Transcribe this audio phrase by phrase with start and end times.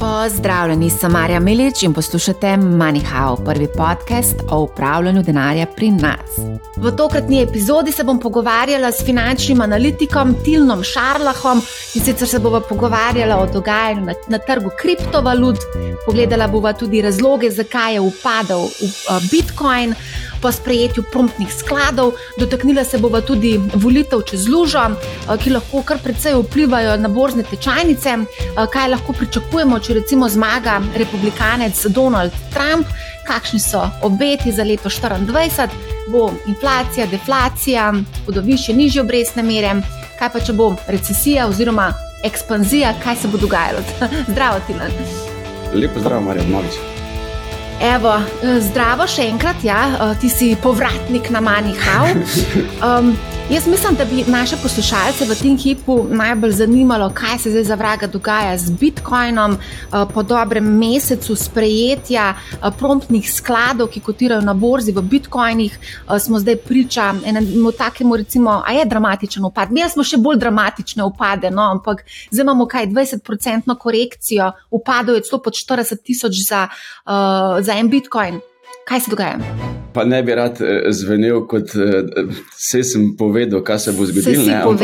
[0.00, 6.38] Pozdravljeni, sem Marja Milič in poslušate MoneyHow, prvi podcast o upravljanju denarja pri nas.
[6.76, 11.60] V tokratni epizodi se bom pogovarjala s finančnim analitikom Tilnom Šarlahom
[11.94, 15.58] in sicer se bova pogovarjala o dogajanju na, na trgu kriptovalut,
[16.06, 19.94] pogledala bova tudi razloge, zakaj je upadal v, uh, Bitcoin
[20.42, 24.86] po sprejetju promptnih skladov, dotaknila se bova tudi volitev čez lužo,
[25.42, 28.16] ki lahko kar precej vplivajo na borzne tečajnice,
[28.72, 32.86] kaj lahko pričakujemo, če recimo zmaga republikanec Donald Trump,
[33.26, 35.68] kakšni so obeti za leto 2024,
[36.12, 37.92] bo inflacija, deflacija,
[38.26, 39.74] bodo više, nižje obrestne mere,
[40.18, 41.92] kaj pa če bo recesija oziroma
[42.24, 43.80] ekspanzija, kaj se bo dogajalo.
[44.32, 44.90] Zdravo, Tilan.
[45.74, 46.80] Lepo zdrav, Marja Novič.
[47.80, 48.12] Evo,
[48.60, 52.10] zdravo še enkrat, ja, ti si povratnik na Manihau.
[52.80, 53.14] Um,
[53.50, 57.74] Jaz mislim, da bi naše poslušalce v tem hipu najbolj zanimalo, kaj se zdaj za
[57.74, 59.58] vraga dogaja z Bitcoinom eh,
[60.14, 65.78] po dobrem mesecu sprejetja eh, promptnih skladov, ki kotirajo na borzi v Bitcoinih.
[65.78, 69.72] Eh, smo zdaj priča enemu takemu, recimo, a je dramatičen upad.
[69.72, 75.26] Mi smo še bolj dramatične upade, no, ampak zdaj imamo kaj 20-odstotno korekcijo, upadov je
[75.26, 78.40] celo pod 40 tisoč za, uh, za en Bitcoin.
[78.90, 79.38] Kaj se dogaja?
[79.94, 84.42] Pa ne bi rad eh, zvenel, kot vse eh, sem povedal, kaj se bo zgodilo.
[84.48, 84.80] Ne, ampak,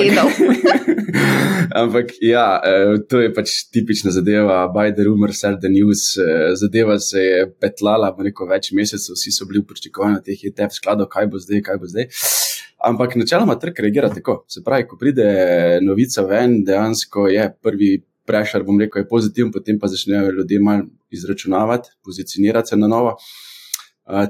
[1.83, 4.61] ampak ja, eh, to je pač tipična zadeva.
[4.71, 6.05] By the rumor, sell the news.
[6.55, 11.09] Zadeva se je petlala neko več mesecev, vsi so bili v pričakovanju teh ETF skladov,
[11.11, 12.07] kaj bo zdaj, kaj bo zdaj.
[12.87, 14.45] Ampak načeloma trg reagira tako.
[14.47, 15.27] Se pravi, ko pride
[15.83, 17.97] novica ven, dejansko je prvi.
[18.27, 23.12] Prešar, bom rekel, je pozitiven, potem pa začnejo ljudje malo izračunavati, pozicionirati se na novo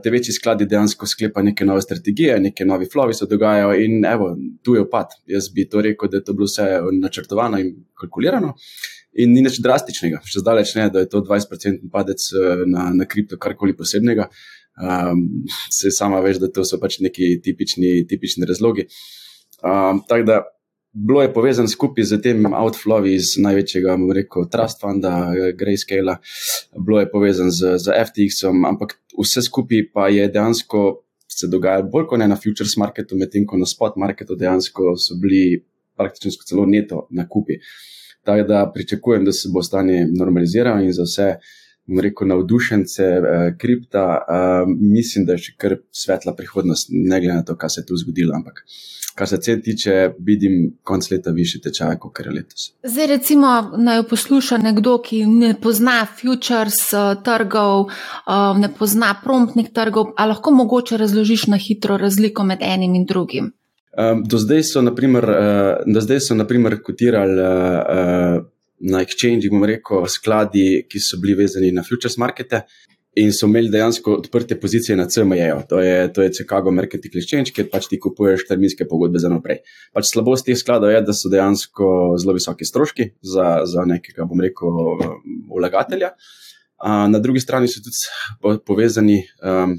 [0.03, 4.31] te večji skladi dejansko sklepa neke nove strategije, neke nove flovi se dogajajo in evo,
[4.65, 5.13] tu je opad.
[5.27, 6.69] Jaz bi to rekel, da je to bilo vse
[7.01, 8.55] načrtovano in kalkulirano.
[9.21, 12.25] In ni nič drastičnega, še zdaleč ne, da je to 20% padec
[12.69, 14.29] na, na kripto, karkoli posebnega.
[14.77, 15.23] Um,
[15.73, 18.85] se sama veš, da to so pač neki tipični, tipični razlogi.
[19.65, 20.42] Um, tako da
[20.96, 26.17] bilo je povezano skupaj z tem outflow iz največjega, bomo rekel, Trust Funda, Grayscale,
[26.79, 32.06] bilo je povezano z, z FTX-om, ampak vse skupaj pa je dejansko se dogajalo bolj
[32.08, 35.64] kot ne na futures marketu, medtem ko na spot marketu dejansko so bili
[35.96, 37.58] praktično celo neto nakupi.
[38.24, 41.29] Tako da pričakujem, da se bo stanje normaliziralo in za vse.
[42.02, 47.45] Rekel, navdušence eh, kripta, eh, mislim, da je še kar svetla prihodnost, ne glede na
[47.47, 48.35] to, kaj se je tu zgodilo.
[48.35, 48.64] Ampak
[49.17, 52.70] kar se cen tiče, vidim konc leta više tečaje, kot je letos.
[52.83, 59.70] Zdaj, recimo, naj posluša nekdo, ki ne pozna futures uh, trgov, uh, ne pozna promptnih
[59.73, 63.53] trgov, ali lahko mogoče razložiš na hitro razliko med enim in drugim?
[63.97, 68.45] Um, do zdaj so, naprimer, uh, do zdaj so naprimer kotirali uh,
[68.81, 72.64] na exchange, bomo rekel, skladi, ki so bili vezani na futures markete
[73.17, 77.53] in so imeli dejansko odprte pozicije na CME-ju, to je, to je Chicago Marketing Exchange,
[77.57, 79.63] kjer pač ti kupuješ terminske pogodbe za naprej.
[79.97, 81.89] Pač slabost teh skladov je, da so dejansko
[82.20, 85.01] zelo visoki stroški za, za nekega, bom rekel,
[85.48, 86.13] vlagatelja.
[86.85, 89.79] Na drugi strani so tudi povezani um,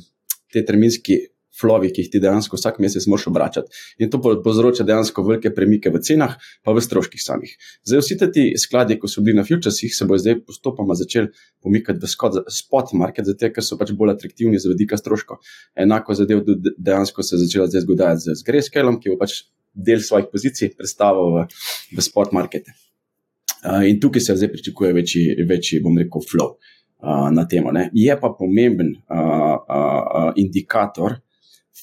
[0.50, 1.20] te terminski
[1.60, 3.74] flovi, ki jih ti dejansko vsak mesec moraš obračati.
[4.04, 7.56] In to povzroča dejansko velike premike v cenah, pa v stroških samih.
[7.88, 11.32] Zdaj, vsi ti skladi, ko so bili na futuresih, se bo zdaj postopoma začeli
[11.64, 15.42] pomikati v spot market, zato ker so pač bolj atraktivni za vedika stroškov.
[15.76, 16.44] Enako zadev
[16.78, 19.44] dejansko se je začela zdaj zgoditi z, z Grayscalom, ki bo pač
[19.78, 21.46] del svojih pozicij predstavil v,
[21.94, 22.74] v spot markete.
[23.58, 27.72] Uh, in tukaj se zdaj pričakuje večji, večji, bom rekel, flow uh, na temo.
[27.72, 27.90] Ne.
[27.94, 31.18] Je pa pomemben uh, uh, uh, indikator,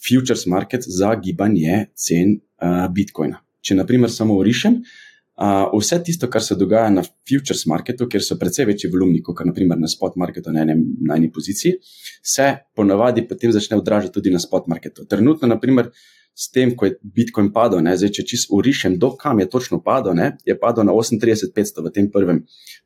[0.03, 3.41] futures market za gibanje cen uh, Bitcoina.
[3.65, 8.39] Če naprimer samo urišem, uh, vse tisto, kar se dogaja na futures marketu, kjer so
[8.41, 11.79] precej večji volumni, kot naprimer na spot marketu na, enem, na eni poziciji,
[12.23, 15.09] se ponavadi potem začne odražati tudi na spot marketu.
[15.09, 15.91] Trenutno, naprimer,
[16.35, 19.79] s tem, ko je Bitcoin padel, ne, zdaj, če čisto urišem, do kam je točno
[19.85, 22.41] padel, ne, je padel na 38,500 v tem prvem,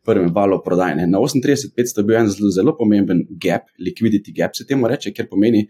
[0.04, 1.06] prvem valu prodaje.
[1.08, 5.30] Na 38,500 je bil en zelo, zelo pomemben gap, liquidity gap se temu reče, ker
[5.32, 5.64] pomeni,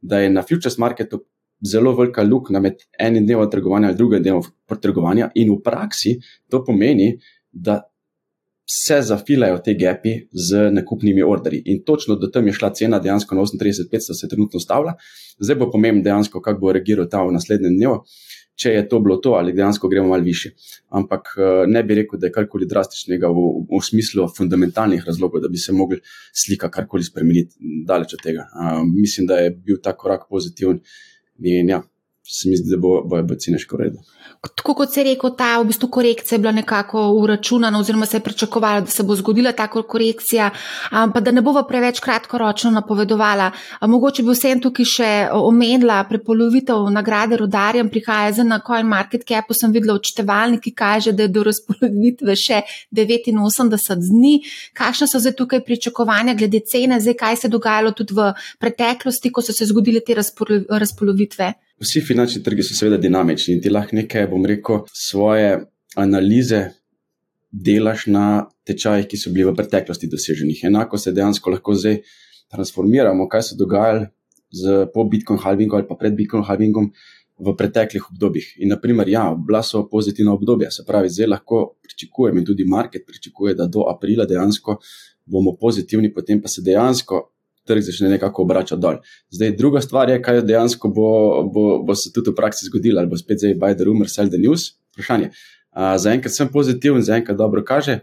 [0.00, 1.24] da je na futures marketu
[1.60, 4.42] zelo velika luknja med enim dnevom trgovanja in drugim dnevom
[4.80, 6.16] trgovanja, in v praksi
[6.48, 7.18] to pomeni,
[7.52, 7.82] da
[8.70, 11.62] se zafilajo te gepi z nakupnimi orderi.
[11.66, 14.94] In točno do tam je šla cena, dejansko na 38,500 se trenutno ustavlja.
[15.40, 18.04] Zdaj bo pomembno dejansko, kako bo reagiral ta v naslednjem dnevu.
[18.60, 20.50] Če je to bilo to, ali dejansko gremo malo više.
[20.88, 25.48] Ampak eh, ne bi rekel, da je karkoli drastičnega v, v smislu fundamentalnih razlogov, da
[25.48, 26.00] bi se mogli
[26.44, 27.56] slika karkoli spremeniti,
[27.88, 28.44] daleč od tega.
[28.52, 30.82] Uh, mislim, da je bil ta korak pozitiven
[31.40, 31.80] in ja,
[32.30, 34.02] se mi zdi, da bo, bojo bo cene še v redu.
[34.40, 38.16] Tako kot se je rekel, ta v bistvu korekcija je bila nekako uračunana, oziroma se
[38.16, 40.50] je pričakovalo, da se bo zgodila ta korekcija,
[40.90, 43.50] pa da ne bova preveč kratkoročno napovedovala.
[43.84, 49.54] Mogoče bi vsem tukaj še omenila prepolovitev nagrade rodarjem, prihaja zdaj na Coin Market Capu,
[49.54, 52.62] sem videla odštevalnik, ki kaže, da je do razpolovitve še
[52.96, 54.36] 89 dni.
[54.72, 58.32] Kakšne so zdaj tukaj pričakovanja glede cene, zdaj kaj se je dogajalo tudi v
[58.62, 61.52] preteklosti, ko so se zgodile te razpolovitve?
[61.80, 65.54] Vsi finančni trgi so seveda dinamični in ti lahko nekaj, bom rekel, svoje
[65.96, 66.60] analize
[67.50, 68.24] delaš na
[68.68, 70.60] tečajih, ki so bili v preteklosti doseženih.
[70.68, 72.02] Enako se dejansko lahko zdaj
[72.52, 74.10] transformiramo, kaj se dogaja
[74.52, 76.90] z po Bitcoin halvingu ali pa pred Bitcoin halvingom
[77.40, 78.52] v preteklih obdobjih.
[78.60, 83.06] In naprimer, ja, bila so pozitivna obdobja, se pravi, zdaj lahko pričakujem in tudi market
[83.06, 84.76] pričakuje, da do aprila dejansko
[85.24, 87.22] bomo pozitivni, potem pa se dejansko
[87.70, 89.00] trg začne nekako obračati dol.
[89.30, 91.10] Zdaj, druga stvar je, kaj dejansko bo,
[91.54, 94.30] bo, bo se tudi v praksi zgodilo, ali bo spet zdaj buy the rumor, sell
[94.30, 94.72] the news.
[94.96, 95.30] Vprašanje.
[96.02, 98.00] Zaenkrat sem pozitiven, zaenkrat dobro kaže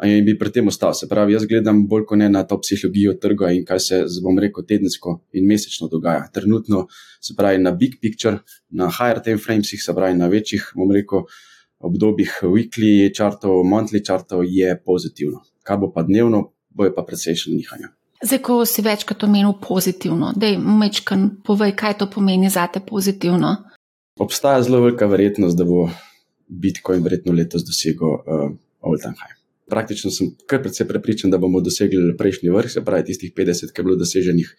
[0.00, 0.94] in bi pri tem ostal.
[0.96, 4.38] Se pravi, jaz gledam bolj kot ne na to psihologijo trga in kaj se, bom
[4.40, 6.24] rekel, tedensko in mesečno dogaja.
[6.32, 6.86] Trenutno
[7.20, 8.40] se pravi na big picture,
[8.70, 11.28] na higher time framesih, se pravi na večjih, bom rekel,
[11.80, 15.44] obdobjih weekly chartov, monthly chartov je pozitivno.
[15.62, 17.92] Kaj bo pa dnevno, bojo pa precejšnje nihanja.
[18.20, 22.80] Zdaj, ko si večkrat omenil pozitivno, da je mečkan, povej, kaj to pomeni za te
[22.80, 23.56] pozitivno.
[24.20, 25.88] Obstaja zelo velika verjetnost, da bo
[26.48, 28.50] Bitcoin verjetno letos dosegel uh,
[28.84, 29.38] all-time high.
[29.70, 33.80] Praktično sem kar precej prepričan, da bomo dosegli prejšnji vrh, se pravi tistih 50, ki
[33.80, 34.54] je bilo doseženih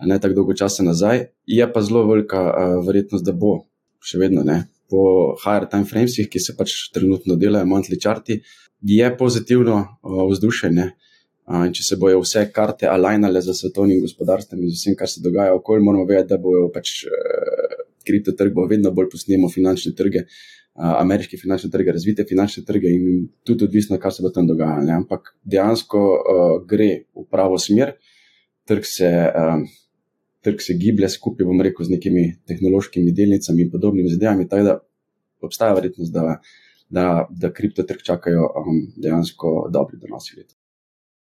[0.00, 1.24] ne tako dolgo časa nazaj.
[1.46, 3.64] Je pa zelo velika uh, verjetnost, da bo
[4.04, 4.64] še vedno ne.
[4.90, 8.40] Po higher time framesih, ki se pač trenutno delajo, monthly charti,
[8.82, 10.70] je pozitivno uh, vzdušje.
[11.44, 15.20] In če se bojo vse karte alinale za svetovnim gospodarstvom in z vsem, kar se
[15.20, 17.74] dogaja okoli, moramo vedeti, da bojo pač uh,
[18.08, 23.28] kriptotrg bo vedno bolj posnemo finančne trge, uh, ameriške finančne trge, razvite finančne trge in
[23.44, 24.88] tudi odvisno, kaj se bo tam dogajalo.
[24.96, 27.92] Ampak dejansko uh, gre v pravo smer,
[28.64, 29.68] trg se, uh,
[30.48, 34.80] trg se giblje skupaj, bom rekel, z nekimi tehnološkimi delnicami in podobnimi zadevami, tako da
[35.44, 36.38] obstaja verjetnost, da,
[36.88, 40.56] da, da kriptotrg čakajo um, dejansko dobri donosi leta.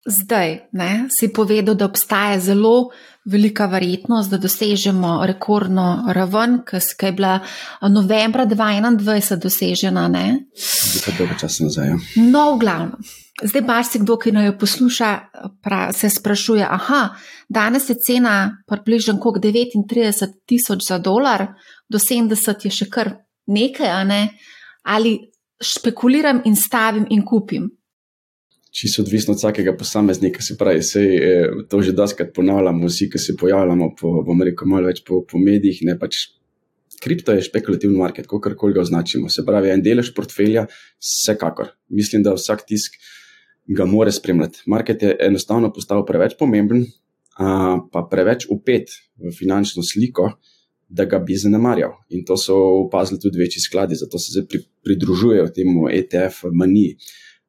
[0.03, 2.89] Zdaj ne, si povedal, da obstaja zelo
[3.25, 7.39] velika verjetnost, da dosežemo rekordno raven, ki je bila
[7.89, 10.09] novembra 2021 dosežena.
[10.11, 11.87] Zelo dolgo časa nazaj.
[11.87, 11.97] Ja.
[12.15, 12.97] No, v glavnem.
[13.43, 15.11] Zdaj pa si kdo, ki jo posluša,
[15.63, 17.15] pra, se sprašuje, aha,
[17.49, 21.47] danes je cena približno 39 tisoč za dolar,
[21.89, 23.15] do 70 je še kar
[23.47, 24.35] nekaj, ne?
[24.83, 25.15] ali
[25.63, 27.71] špekuliram in stavim in kupim
[28.73, 30.41] čisto odvisno od vsakega posameznika.
[30.41, 34.67] Se pravi, se je to že daskrat ponavljamo, vsi, ki se pojavljamo, po, bom rekel,
[34.67, 35.83] malo več po, po medijih.
[35.85, 36.25] Ne, pač
[37.03, 39.29] kripto je špekulativni market, kako koli ga označimo.
[39.29, 40.65] Se pravi, en delež portfelja,
[41.01, 41.69] vsekakor.
[41.93, 42.97] Mislim, da vsak tisk
[43.67, 44.63] ga more spremljati.
[44.65, 46.87] Market je enostavno postal preveč pomemben,
[47.37, 50.31] a, pa preveč upet v finančno sliko.
[50.93, 51.95] Da ga bi zanemarjal.
[52.13, 52.53] In to so
[52.83, 56.99] opazili tudi večji skladi, zato se zdaj pri, pridružujejo temu ETF, maniji.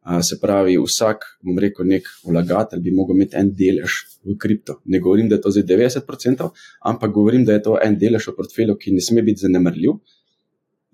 [0.04, 4.76] Se pravi, vsak, bom rekel, nek vlagatelj bi lahko imel en delež v kripto.
[4.84, 6.50] Ne govorim, da je to zdaj 90%,
[6.90, 9.96] ampak govorim, da je to en delež v portfelju, ki ne sme biti zanemrljiv,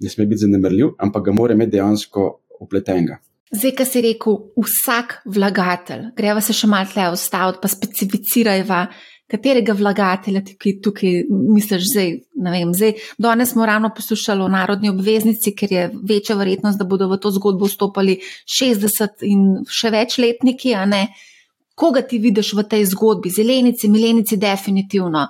[0.01, 2.29] ne sme biti zanemrljiv, ampak ga mora imeti dejansko
[2.62, 3.19] upletenega.
[3.51, 8.84] Zdaj, kar si rekel, vsak vlagatelj, greva se še malo tle ustaviti, pa specificirajva,
[9.31, 12.13] katerega vlagatelja tukaj, tukaj misliš zdaj?
[12.44, 17.08] Vem, zdaj danes smo ravno poslušali o narodni obveznici, ker je večja verjetnost, da bodo
[17.10, 20.75] v to zgodbo vstopali 60 in še več letniki.
[21.75, 23.31] Koga ti vidiš v tej zgodbi?
[23.32, 25.29] Zelenici, milenici, definitivno.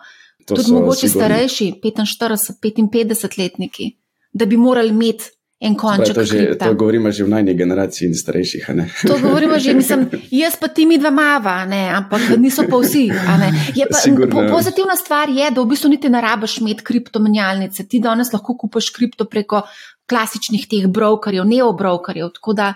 [0.49, 1.27] To Tudi mogoče sigurni.
[1.27, 3.93] starejši, 45, 55 letniki,
[4.33, 5.31] da bi morali imeti
[5.61, 6.15] en konček.
[6.17, 8.65] To, že, to govorimo že v najni generaciji in starejših.
[9.05, 13.13] To govorimo že, mislim, jaz pa ti mi dva mava, ne, ampak niso pa vsi.
[13.13, 13.99] Pa,
[14.33, 17.85] po, pozitivna stvar je, da v bistvu niti ne rabiš imeti kriptomenjalnice.
[17.85, 19.63] Ti danes lahko kupiš kripto preko
[20.09, 22.33] klasičnih teh brokerjev, neobrokerjev.
[22.41, 22.73] Tako da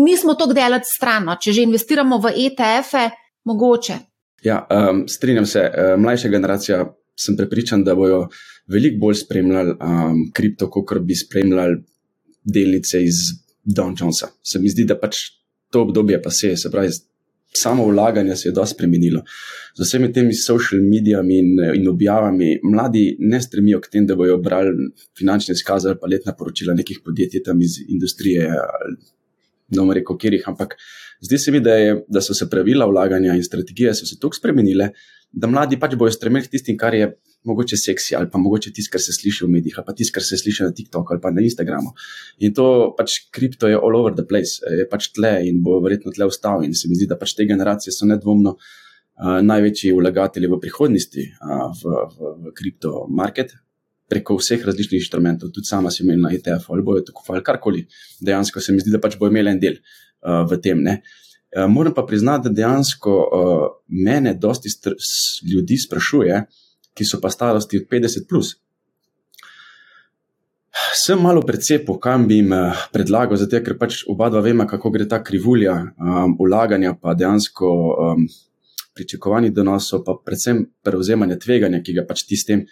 [0.00, 1.36] nismo to delati strano.
[1.36, 3.04] Če že investiramo v ETF-e,
[3.44, 4.00] mogoče.
[4.42, 5.60] Ja, um, strinjam se.
[5.68, 6.80] Uh, mlajša generacija,
[7.12, 8.24] sem prepričan, da bojo
[8.72, 11.82] veliko bolj spremljali um, kripto, kot bi spremljali
[12.44, 13.16] delnice iz
[13.64, 14.28] Don Jonesa.
[14.42, 15.18] Se mi zdi, da pač
[15.72, 16.90] to obdobje pa se je, se pravi,
[17.52, 19.22] samo vlaganje se je dosti spremenilo.
[19.76, 24.38] Z vsemi temi social medijami in, in objavami, mladi ne stremijo k temu, da bojo
[24.38, 28.50] brali finančne izkaze ali pa letna poročila nekih podjetij tam iz industrije.
[29.68, 30.74] ne bom rekel, kjerih, ampak
[31.20, 34.90] zdi se mi, da, je, da so se pravila vlaganja in strategije tako spremenile,
[35.32, 37.08] da mladi pač bojo stremeli tistim, kar je
[37.48, 40.24] mogoče seksi ali pa mogoče tisto, kar se sliši v medijih ali pa tisto, kar
[40.26, 41.94] se sliši na TikToku ali pa na Instagramu.
[42.44, 42.66] In to
[42.98, 46.68] pač kripto je all over the place, je pač tle in bo verjetno tle ustavil.
[46.68, 48.56] In se mi zdi, da pač te generacije so nedvomno.
[49.22, 53.52] Uh, največji vlagatelji v prihodnosti uh, v, v, v kriptomarket,
[54.08, 57.82] preko vseh različnih inštrumentov, tudi sama si imela na ETF ali bojo tako ali karkoli.
[58.24, 60.80] Dejansko se mi zdi, da pač bo imela en del uh, v tem.
[60.82, 61.02] Ne.
[61.52, 64.68] Uh, moram pa priznati, da dejansko uh, mene dosti
[65.52, 66.44] ljudi sprašuje,
[66.94, 68.28] ki so pa starosti od 50.
[68.28, 68.54] Plus.
[70.96, 72.52] Sem malo predcepil, kam bi jim
[72.92, 77.68] predlagal, zato ker pač oba dva vemo, kako gre ta krivulja um, ulaganja, pa dejansko
[77.68, 78.24] um,
[78.94, 82.64] pričakovanih donosov, pa predvsem prevzemanja tveganja, ki ga pač ti s tem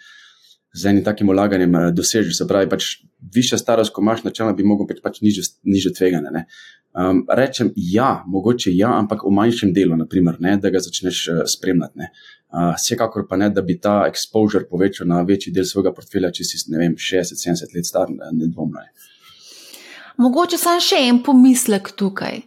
[0.73, 2.37] z enim takim ulaganjem eh, dosežeš.
[2.37, 2.91] Se pravi, pač
[3.35, 6.45] višja starost, ko imaš načela, bi lahko pač niže, niže tvegane.
[6.91, 11.39] Um, rečem, ja, mogoče ja, ampak v manjšem delu, naprimer, ne, da ga začneš uh,
[11.47, 12.09] spremljati.
[12.51, 16.47] Uh, vsekakor pa ne, da bi ta exposure povečal na večji del svojega portfelja, če
[16.49, 18.83] si, ne vem, 60-70 let star, ne dvomno.
[20.19, 22.43] Mogoče samo še en pomislek tukaj.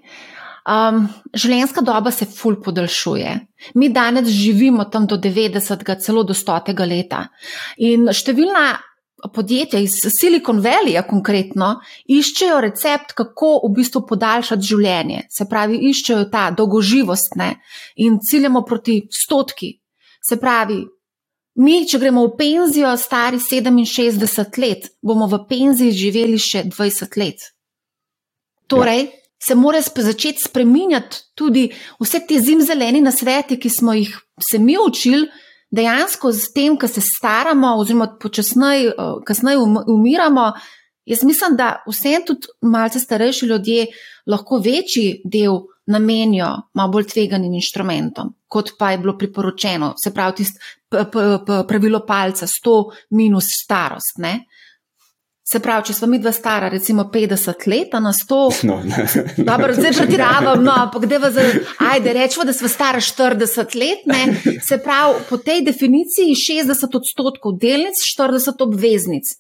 [0.64, 3.32] Um, življenjska doba se ful podaljšuje.
[3.80, 7.26] Mi danes živimo tam do 90, celo do 100 leta.
[7.80, 8.74] In številna
[9.28, 11.74] podjetja iz Silicon Valleyja konkretno
[12.10, 15.22] iščejo recept, kako v bistvu podaljšati življenje.
[15.30, 17.54] Se pravi, iščejo ta dolgoživostne
[18.04, 19.74] in ciljamo proti stotki.
[20.24, 20.82] Se pravi,
[21.60, 27.52] mi, če gremo v penzijo, stari 67 let, bomo v penziji živeli še 20 let.
[28.68, 31.68] Torej, ja se mora začeti spreminjati tudi
[32.00, 35.28] vse te zimzeleni nasveti, ki smo jih se mi učili,
[35.70, 40.52] dejansko z tem, ko se staramo, oziroma počasneje, eh, kasneje um, umiramo.
[41.04, 43.86] Jaz mislim, da vsem tudi malce starejši ljudje
[44.26, 49.92] lahko večji del namenijo malo bolj tveganim inštrumentom, kot pa je bilo priporočeno.
[50.04, 50.60] Se pravi, tisto
[51.68, 52.78] pravilo palca, 100
[53.10, 54.18] minus starost.
[54.18, 54.46] Ne?
[55.44, 58.78] Se pravi, če smo mi dva stara, recimo 50 let, na 100, no,
[59.44, 61.36] dobro, zdaj pretiravam, no, pa kde vas,
[61.84, 64.58] ajde, rečemo, da smo stara 40 let, ne?
[64.64, 69.34] se pravi, po tej definiciji 60 odstotkov delnic, 40 obveznic.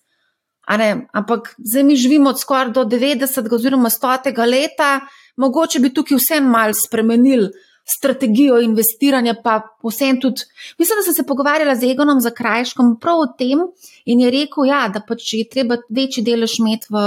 [0.66, 5.00] Ampak zdaj mi živimo od skoraj do 90 oziroma 100 leta,
[5.36, 7.48] mogoče bi tukaj vse mal spremenili
[7.84, 10.46] strategijo investiranja, pa vsem tudi.
[10.78, 13.60] Mislim, da sem se pogovarjala z Egonom za krajškom prav o tem
[14.04, 17.04] in je rekel, ja, da pač je treba večji delež imeti v,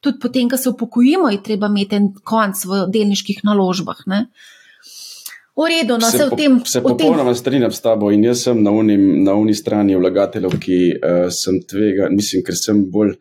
[0.00, 4.02] tudi potem, ko se upokojimo, je treba imeti en konc v delniških naložbah.
[4.06, 4.26] Ne?
[5.56, 6.58] V redu, no, se, se v tem.
[6.68, 11.62] Se popolnoma strinjam s tabo in jaz sem na uni strani vlagateljev, ki uh, sem
[11.64, 13.14] tvega, mislim, ker sem bolj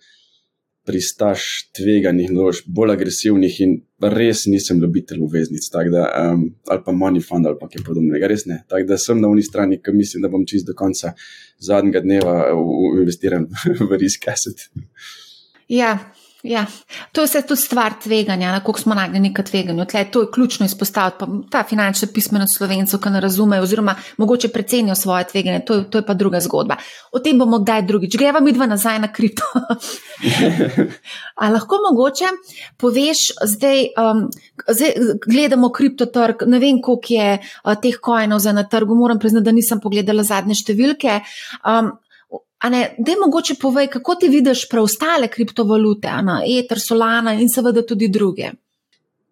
[0.86, 3.75] pristaš tveganih naložb, bolj agresivnih in
[4.13, 8.62] res nisem ljubitelj obveznic, um, ali pa money fund ali kaj podobnega, res ne.
[8.70, 11.13] Tako da sem na unji strani, ki mislim, da bom čist do konca
[11.60, 12.36] zadnjega dneva
[13.00, 13.48] investiran
[13.89, 14.68] v risk asset.
[15.72, 15.98] Ja,
[16.46, 16.66] Ja,
[17.12, 19.86] to je vse tudi stvar tveganja, na koliko smo nagnjeni k tveganju.
[19.86, 21.18] Tle, to je ključno izpostaviti.
[21.20, 25.98] Pa ta finančna pismenost slovencev, ki ne razumejo, oziroma mogoče precenijo svoje tveganje, to, to
[25.98, 26.78] je pa druga zgodba.
[27.12, 28.18] O tem bomo kdaj drugič.
[28.18, 29.44] Greva mi dva nazaj na kripto.
[31.42, 32.30] A lahko mogoče
[32.78, 34.28] poveš, zdaj, um,
[34.68, 34.94] zdaj
[35.25, 39.52] gledamo kriptotrg, ne vem, koliko je uh, teh kojnov za na trgu, moram priznati, da
[39.52, 41.24] nisem pogledala zadnje številke.
[41.66, 41.96] Um,
[42.69, 48.07] Da je mogoče povej, kako ti vidiš preostale kriptovalute, na Ether, Solana in seveda tudi
[48.07, 48.51] druge.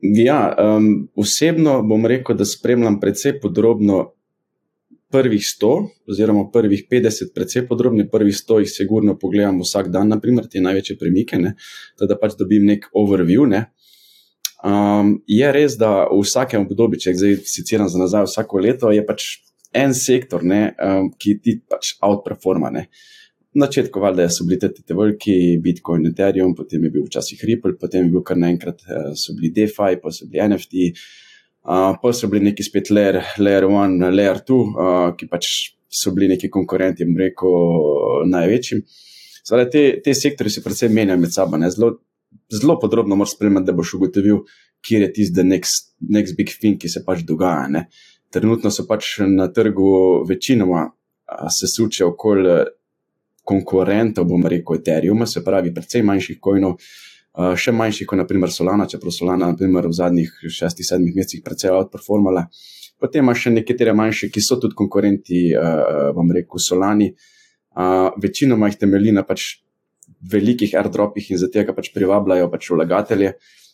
[0.04, 4.12] Ja, um, osebno bom rekel, da spremljam precej podrobno
[5.14, 5.70] prvih 100,
[6.10, 10.98] oziroma prvih 50, precej podrobno, prvih 100 jih sigurno pogledam vsak dan, naprimer te največje
[11.00, 11.38] premike,
[12.02, 13.46] da pač dobim nek overview.
[13.48, 13.68] Ne.
[14.64, 19.06] Um, je res, da v vsakem obdobju, če zdaj citiram za nazaj, vsako leto je
[19.06, 19.28] pač
[19.74, 22.74] en sektor, ne, um, ki ti pač outperforma.
[22.74, 22.88] Ne.
[23.54, 28.08] Na začetku, valjda, so bili ti veliki, Bitcoin, Ethereum, potem je bil včasih Ripple, potem
[28.08, 30.88] je bil kar naenkrat, uh, so bili DeFi, pa so bili NFT,
[31.68, 35.52] uh, pa so bili neki spet Layer, layer 1, Layer 2, uh, ki pač
[35.94, 37.52] so bili neki konkurenti, reko,
[38.32, 38.82] največjim.
[39.44, 41.60] Zdaj, te, te sektori se predvsem menjajo med sabo.
[41.70, 41.92] Zelo,
[42.50, 44.42] zelo podrobno moraš spremljati, da boš ugotovil,
[44.84, 47.68] kje je tisti next, next big thing, ki se pač dogaja.
[47.70, 47.86] Ne
[48.34, 50.88] trenutno so pač na trgu večinoma
[51.50, 52.56] se suče okoli
[53.44, 56.78] konkurentov, bomo rekel, Ethereum, se pravi, precej manjših kojnov,
[57.60, 62.46] še manjših kot naprimer Solana, čeprav Solana naprimer, v zadnjih šestih, sedmih mesecih precej outperformala.
[63.02, 65.50] Potem imaš še nekatere manjše, ki so tudi konkurenti,
[66.16, 67.10] bom rekel, Solani.
[68.22, 69.50] Večinoma jih temelji na pač
[70.24, 73.34] velikih airdropih in zato pač privabljajo pač vlagatelje.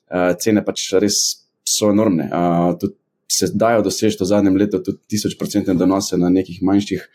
[0.10, 1.20] uh, cene pač res
[1.68, 2.30] so enormne.
[2.30, 2.98] Uh, tudi
[3.30, 7.06] se dajo doseči v zadnjem letu tudi tisoč procentne donose na nekih manjših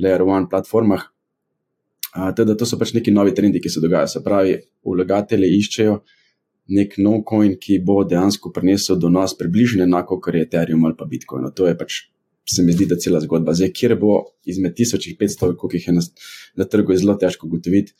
[0.00, 1.04] layer one platformah.
[2.36, 4.12] Teda to so pač neki novi trendi, ki se dogajajo.
[4.14, 5.98] Se pravi, vlagatelji iščejo
[6.68, 11.08] nek nov coin, ki bo dejansko prinesel donos približno enako, kot je Ethereum ali pa
[11.08, 11.46] Bitcoin.
[11.46, 12.02] No, to je pač,
[12.48, 13.54] se mi zdi, da cela zgodba.
[13.56, 16.04] Zdaj, kjer bo izmed 1500, koliko jih je na,
[16.60, 17.96] na trgu, je zelo težko ugotoviti.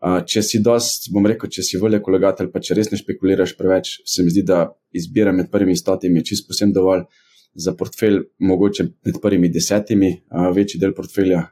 [0.00, 3.52] Uh, če si dost, bom rekel, če si velik vlagatelj, pa če res ne špekuliraš
[3.58, 7.02] preveč, se mi zdi, da izbira med prvimi stotimi je čisto posebno dovolj
[7.52, 11.42] za portfelj, mogoče med prvimi desetimi, uh, večji del portfelja,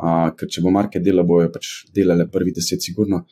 [0.00, 3.24] uh, ker če bo marke dela, bojo pač delale prvi deset, sigurno,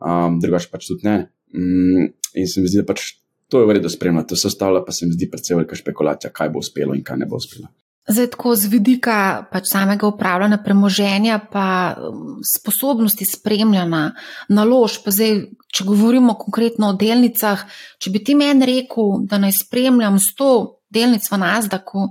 [0.00, 1.18] um, drugač pač tudi ne.
[1.54, 3.12] Um, in se mi zdi, da pač
[3.52, 6.32] to je v redu spremljati, to se ostalo pa se mi zdi predvsej velika špekulacija,
[6.32, 7.68] kaj bo uspelo in kaj ne bo uspelo.
[8.08, 9.16] Zdaj, tako z vidika
[9.52, 14.08] pač samega upravljanja premoženja, pa um, sposobnosti spremljanja
[14.50, 15.06] naložb.
[15.06, 15.36] Zdaj,
[15.70, 17.62] če govorimo konkretno o delnicah,
[18.02, 20.50] če bi ti meni rekel, da naj spremljam 100
[20.92, 22.08] delnic v Nazdaku,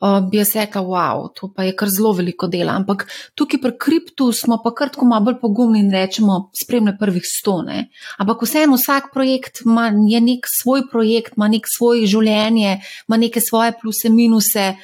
[0.00, 2.74] bi jaz rekel, wow, to pa je kar zelo veliko dela.
[2.76, 7.24] Ampak tukaj pri kriptu smo pa kar tako malo bolj pogumni in rečemo, spremlja prvih
[7.24, 7.56] 100.
[7.66, 7.78] Ne?
[8.18, 13.72] Ampak vseeno vsak projekt ima nek svoj projekt, ima nek svoje življenje, ima neke svoje
[13.80, 14.74] pluse, minuse.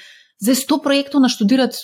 [0.43, 1.77] Zdaj, s to projektom naštudirati,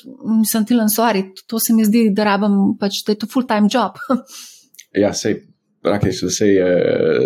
[0.50, 3.70] sem ti len sorry, to se mi zdi, da rabim, pač, da je to full-time
[3.70, 4.00] job.
[5.04, 5.36] ja, sej,
[5.84, 6.48] praktično se,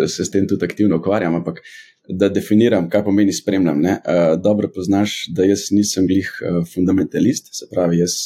[0.07, 1.63] se s tem tudi aktivno ukvarjam, ampak
[2.09, 3.79] da definiram, kaj pomeni spremljam.
[3.79, 3.95] Uh,
[4.43, 8.17] dobro poznaš, da jaz nisem glih uh, fundamentalist, se pravi, jaz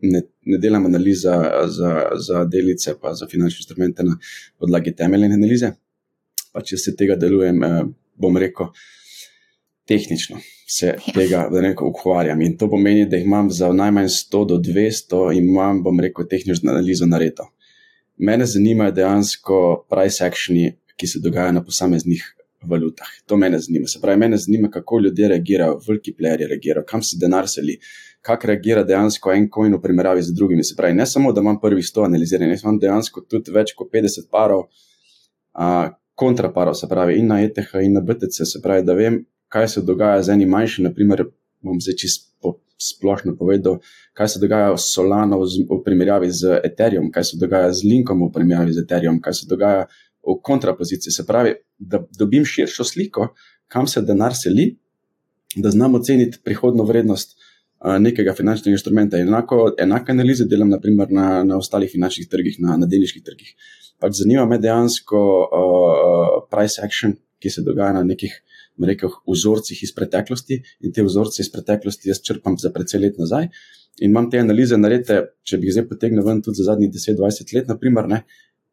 [0.00, 4.16] ne, ne delam analiza za, za delice, pa za finančne instrumente na
[4.58, 5.74] podlagi temeljne analize.
[6.52, 7.84] Pa če se tega delujem, uh,
[8.16, 8.72] bom rekel,
[9.88, 10.40] tehnično
[10.72, 11.12] se ja.
[11.14, 12.40] tega nekako ukvarjam.
[12.40, 16.70] In to pomeni, da imam za najmanj 100 do 200 in imam, bom rekel, tehnično
[16.70, 17.48] analizo na reto.
[18.16, 22.24] Mene zanimajo dejansko price actioni, ki se dogajajo na posameznih
[22.64, 23.08] valutah.
[23.26, 23.86] To me zanima.
[23.86, 27.78] Se pravi, mene zanima, kako ljudje reagirajo, veliki playerji reagirajo, kam se denar seli,
[28.20, 30.64] kako reagira dejansko en coin v primerjavi z drugimi.
[30.64, 33.90] Se pravi, ne samo, da imam prvih 100 analiziranih, jaz imam dejansko tudi več kot
[33.92, 34.68] 50 parov.
[35.52, 39.68] Uh, Kontraparov, se pravi, in na ETH, in na BTC, se pravi, da vem, kaj
[39.68, 41.24] se dogaja z enim manjšim, naprimer,
[41.64, 43.78] bom zdaj čisto splošno povedal,
[44.12, 48.24] kaj se dogaja s Solano v, v primerjavi z Ethereum, kaj se dogaja z Linkom
[48.26, 49.86] v primerjavi z Ethereum, kaj se dogaja
[50.22, 51.12] v kontrapoziciji.
[51.12, 53.28] Se pravi, da dobim širšo sliko,
[53.68, 54.76] kam se denar seli,
[55.56, 57.38] da znam oceniti prihodno vrednost.
[57.98, 59.18] Nekega finančnega instrumenta.
[59.18, 63.48] Enako, enake analize delam naprimer, na, na ostalih finančnih trgih, na, na delniških trgih.
[63.98, 68.36] Pač zanima me dejansko uh, price action, ki se dogaja na nekih
[68.86, 73.50] rekel, vzorcih iz preteklosti in te vzorce iz preteklosti jaz črpam za precej let nazaj.
[74.00, 77.54] In imam te analize narete, če bi jih zdaj potegnil ven tudi za zadnjih 10-20
[77.56, 78.22] let, naprimer, ne,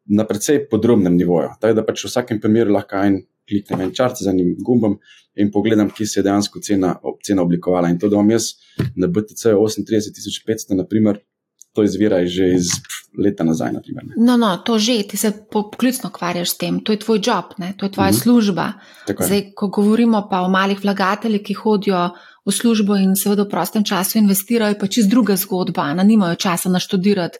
[0.09, 1.49] na precej podrobnem nivoju.
[1.61, 4.99] Tako da pač v vsakem primeru lahko en kliknem en črt z enim gumbom
[5.39, 6.95] in pogledam, kje se je dejansko cena,
[7.25, 7.89] cena oblikovala.
[7.89, 8.51] In to, da imam jaz
[8.95, 11.21] na BTC 38500, naprimer,
[11.73, 12.71] to izvira že iz
[13.17, 13.71] leta nazaj.
[13.77, 17.53] Naprimer, no, no, to že, ti se poklicno ukvarjaš s tem, to je tvoj job,
[17.57, 17.73] ne?
[17.77, 18.21] to je tvoja mm -hmm.
[18.21, 18.73] služba.
[19.19, 22.09] Zdaj, ko govorimo pa o malih vlagateljih, ki hodijo
[22.45, 26.69] v službo in seveda v prostem času investirajo, pa čez druga zgodba, ne nimajo časa
[26.69, 27.37] naštudirati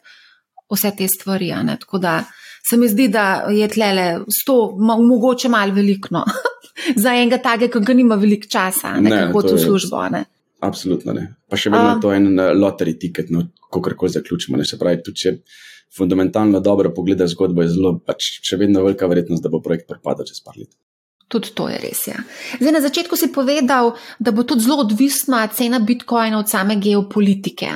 [0.70, 1.52] vse te stvari.
[1.80, 2.24] Tako da
[2.68, 4.06] se mi zdi, da je tlele
[4.42, 6.08] sto, mogoče malo veliko.
[6.10, 6.24] No.
[7.02, 10.04] Za enega takega, ki nima veliko časa, ne, hodi v službo.
[10.12, 10.24] Ne.
[10.64, 11.26] Absolutno ne.
[11.48, 14.60] Pa še vedno je to en uh, lottery ticket, no, kako koli zaključimo.
[14.60, 14.68] Ne.
[14.68, 15.34] Se pravi, tudi če
[15.96, 20.28] fundamentalno dobro pogledaš zgodbo, je zelo, pač še vedno velika verjetnost, da bo projekt propadal
[20.28, 20.70] čez par let.
[21.30, 22.00] Tudi to je res.
[22.10, 22.18] Ja.
[22.58, 27.70] Zdaj, na začetku si povedal, da bo tudi zelo odvisna cena bitcoina od same geopolitike.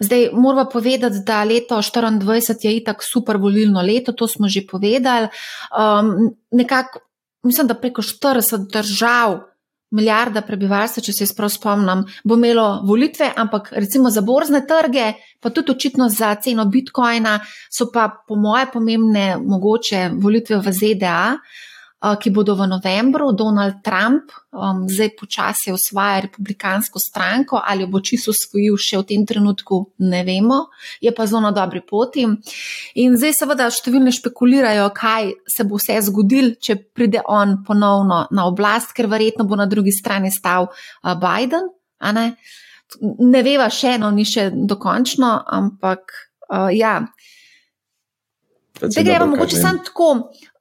[0.00, 5.28] Zdaj, moramo povedati, da leto 2024 je itak super volilno leto, to smo že povedali.
[5.76, 7.04] Um, nekako,
[7.44, 9.50] mislim, da preko 40 držav
[9.90, 15.12] milijarda prebivalstva, če se jaz prav spomnim, bo imelo volitve, ampak recimo za borzne trge,
[15.40, 21.20] pa tudi očitno za ceno bitcoina, so pa po moje pomembne mogoče volitve v ZDA.
[22.00, 28.32] Ki bodo v novembru, Donald Trump um, zdaj počasi osvaja republikansko stranko, ali bo čisto
[28.32, 30.62] osvojil še v tem trenutku, ne vemo,
[31.04, 32.24] je pa zelo na dobri poti.
[33.04, 38.48] In zdaj seveda številni špekulirajo, kaj se bo vse zgodil, če pride on ponovno na
[38.48, 41.68] oblast, ker verjetno bo na drugi strani stal uh, Biden.
[42.00, 42.30] Ne?
[43.20, 46.16] ne veva še eno, ni še dokončno, ampak
[46.48, 47.00] uh, ja.
[48.80, 50.08] Zdaj gremo mogoče samo tako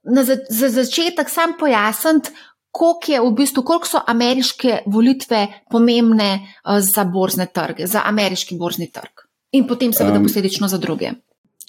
[0.10, 2.34] na za, za začetek sam pojasniti,
[2.72, 8.92] koliko, v bistvu, koliko so ameriške volitve pomembne uh, za borzne trge, za ameriški borzni
[8.92, 11.12] trg in potem seveda um, posledično za druge.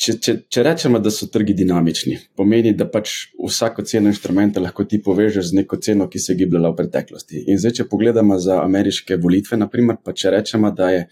[0.01, 4.87] če, če, če rečemo, da so trgi dinamični, pomeni, da pač vsako ceno inštrumenta lahko
[4.89, 7.45] ti povežeš z neko ceno, ki se je gibljala v preteklosti.
[7.53, 11.03] In zdaj, če pogledamo za ameriške volitve, naprimer, pa če rečemo, da je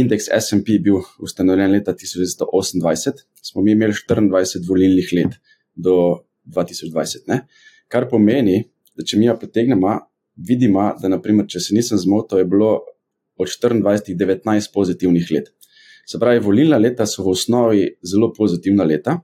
[0.00, 5.36] indeks SP bil ustanovljen leta 1928, smo mi imeli 24 volilnih let
[5.74, 7.28] do 2020.
[7.28, 7.44] Ne?
[7.88, 8.62] Kar pomeni,
[8.96, 9.98] da če mi jo potegnemo,
[10.36, 12.72] vidimo, da naprimer, če se nisem zmotil, je bilo
[13.36, 15.52] od 24 19 pozitivnih let.
[16.06, 19.18] Se pravi, volilna leta so v osnovi zelo pozitivna leta.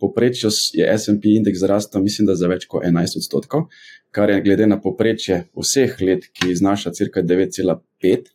[0.00, 3.68] Poprečju je SP indeks zrastel, mislim, da za več kot 11 odstotkov,
[4.10, 8.32] kar je glede na poprečje vseh let, ki znaša cirka 9,5,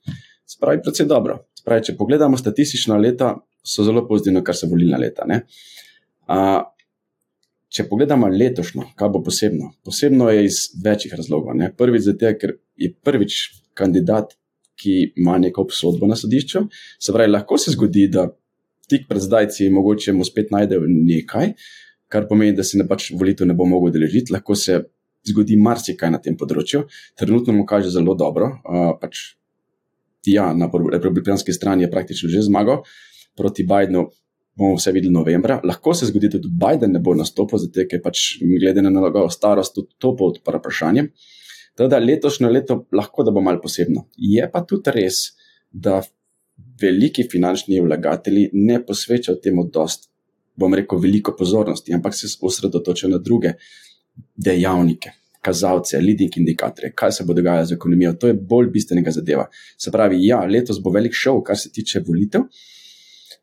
[0.47, 1.41] se pravi, predvsej dobro.
[1.65, 3.33] Pravi, če pogledamo statistična leta,
[3.67, 5.27] so zelo pozitivna, kar se volilna leta.
[6.27, 6.39] A,
[7.77, 9.71] če pogledamo letošnjo, kaj bo posebno?
[9.85, 11.55] Posebno je iz večjih razlogov.
[11.57, 11.69] Ne?
[11.77, 13.39] Prvič, zato, ker je prvič
[13.77, 14.33] kandidat
[14.77, 16.63] ki ima neko obsodbo na sodišču.
[16.99, 18.27] Se pravi, lahko se zgodi, da
[18.87, 21.53] tik pred zdajci mogoče mu spet najdejo nekaj,
[22.13, 24.33] kar pomeni, da se ne pač volitev ne bo mogel deležiti.
[24.35, 24.83] Lahko se
[25.27, 26.85] zgodi marsikaj na tem področju.
[27.19, 28.53] Trenutno mu kaže zelo dobro.
[28.63, 29.33] Uh, pač,
[30.27, 32.85] ja, na republikanski strani je praktično že zmagal
[33.35, 34.07] proti Bidenu.
[34.57, 35.59] Bomo vse videli novembra.
[35.63, 39.29] Lahko se zgodi, da tudi Biden ne bo nastopil, zato je pač, glede na njegovo
[39.29, 41.11] starost, tudi to pod vprašanjem.
[41.77, 44.07] Teda letošnje leto lahko da bo malo posebno.
[44.17, 45.19] Je pa tudi res,
[45.71, 46.01] da
[46.81, 50.09] veliki finančni vlagatelji ne posvečajo temu dost,
[50.57, 53.53] bom rekel, veliko pozornosti, ampak se osredotočajo na druge
[54.35, 58.15] dejavnike, kazalce, leading indikatorje, kaj se bo dogajalo z ekonomijo.
[58.17, 59.45] To je bolj bistvenega zadeva.
[59.77, 62.49] Se pravi, ja, letos bo velik šov, kar se tiče volitev.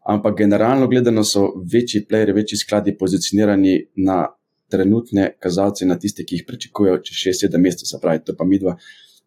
[0.05, 4.27] Ampak generalno gledano so večji playeri, večji skladi pozicionirani na
[4.71, 7.89] trenutne kazalce na tiste, ki jih pričakujejo čez 6-7 mesecev.
[7.89, 8.77] Se pravi, to pa mi dva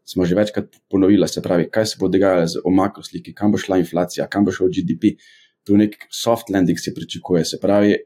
[0.08, 3.58] smo že večkrat ponovili, se pravi, kaj se bo dogajalo z omako sliki, kam bo
[3.58, 5.18] šla inflacija, kam bo šel GDP.
[5.68, 7.46] Tu nek soft landing se pričakuje.
[7.46, 7.98] Se pravi,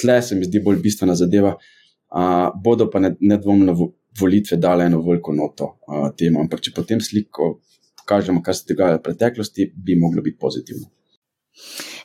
[0.00, 1.56] tle se mi zdi bolj bistvena zadeva.
[2.08, 3.74] A, bodo pa nedvomno
[4.20, 5.72] volitve dale eno veliko noto
[6.18, 7.56] temu, ampak če potem sliko
[7.98, 10.86] pokažemo, kar se dogaja v preteklosti, bi moglo biti pozitivno.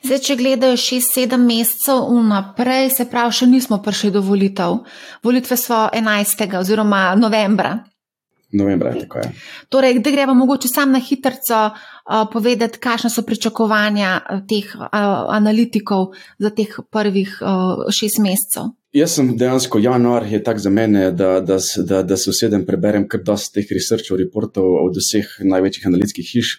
[0.02, 4.80] Zdaj, če gledajo 6-7 mesecev vnaprej, se pravi, še nismo prišli do volitev.
[5.22, 6.42] Volitve so 11.
[6.58, 7.76] oziroma novembra.
[8.52, 9.18] Novembra je tako.
[9.18, 9.32] Je.
[9.68, 14.88] Torej, da gremo mogoče sam na hitro uh, povedati, kakšne so pričakovanja teh uh,
[15.32, 18.72] analitikov za teh prvih uh, šest mesecev.
[18.92, 21.56] Jaz sem dejansko januar, je tak za mene, da, da,
[21.88, 26.58] da, da se usedem, preberem kar dosti teh researchov, reportov od vseh največjih analitskih hiš.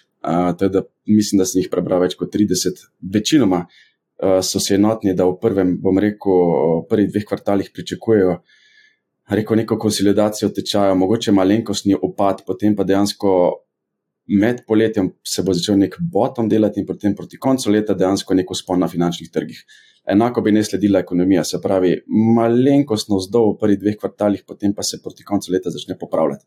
[0.58, 2.88] Teda, mislim, da sem jih prebral več kot 30.
[3.14, 8.40] Večinoma uh, so se enotni, da v prvem, bom rekel, prvih dveh kvartalih pričakujejo
[9.28, 13.30] rekel, neko konsolidacijo tečaja, mogoče malenkostni upad, potem pa dejansko
[14.26, 18.54] med poletjem se bo začel nek bottom delati in potem proti koncu leta dejansko neko
[18.54, 19.64] spon na finančnih trgih.
[20.12, 21.94] Enako bi ne sledila ekonomija, se pravi,
[22.36, 26.44] malenkostno vzdolj v prvih dveh kvartalih, potem pa se proti koncu leta začne popravljati.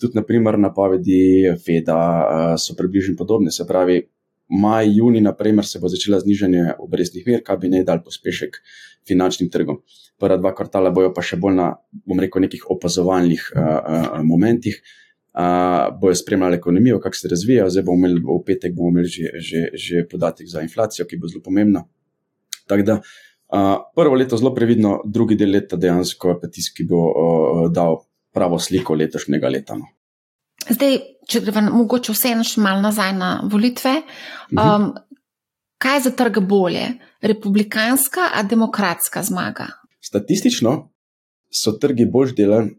[0.00, 4.02] Tudi, naprimer, napovedi FEDA eh, so približno podobne, se pravi,
[4.60, 8.60] maj, juni, naprimer, se bo začela znižanje obrestnih mer, kar bi ne dal pospešek
[9.08, 9.80] finančnim trgom.
[10.20, 11.68] Prva dva kvartala bojo pa še bolj na,
[12.06, 14.78] bom rekel, nekih opazovalnih uh, uh, momentih,
[15.34, 19.32] uh, bojo spremljali ekonomijo, kako se razvija, zdaj bomo imeli v petek bomo imeli že,
[19.40, 21.84] že, že podatek za inflacijo, ki bo zelo pomembna.
[22.70, 27.02] Tako da uh, prvo leto zelo previdno, drugi del leta dejansko je tisti, ki bo
[27.08, 29.76] uh, dal pravo sliko letošnjega leta.
[29.76, 29.90] No.
[30.70, 33.96] Zdaj, če gremo mogoče vseeno še malo nazaj na volitve,
[34.54, 34.92] um,
[35.82, 36.86] kaj je za trg bolje,
[37.20, 39.66] republikanska ali demokratska zmaga?
[40.00, 40.76] Statistično
[41.52, 42.70] so trgi bolj delali,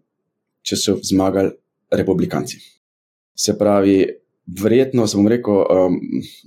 [0.64, 1.52] če so zmagali
[1.92, 2.58] republikanci.
[3.36, 3.98] Se pravi,
[4.62, 5.98] verjetno, sem rekel, um,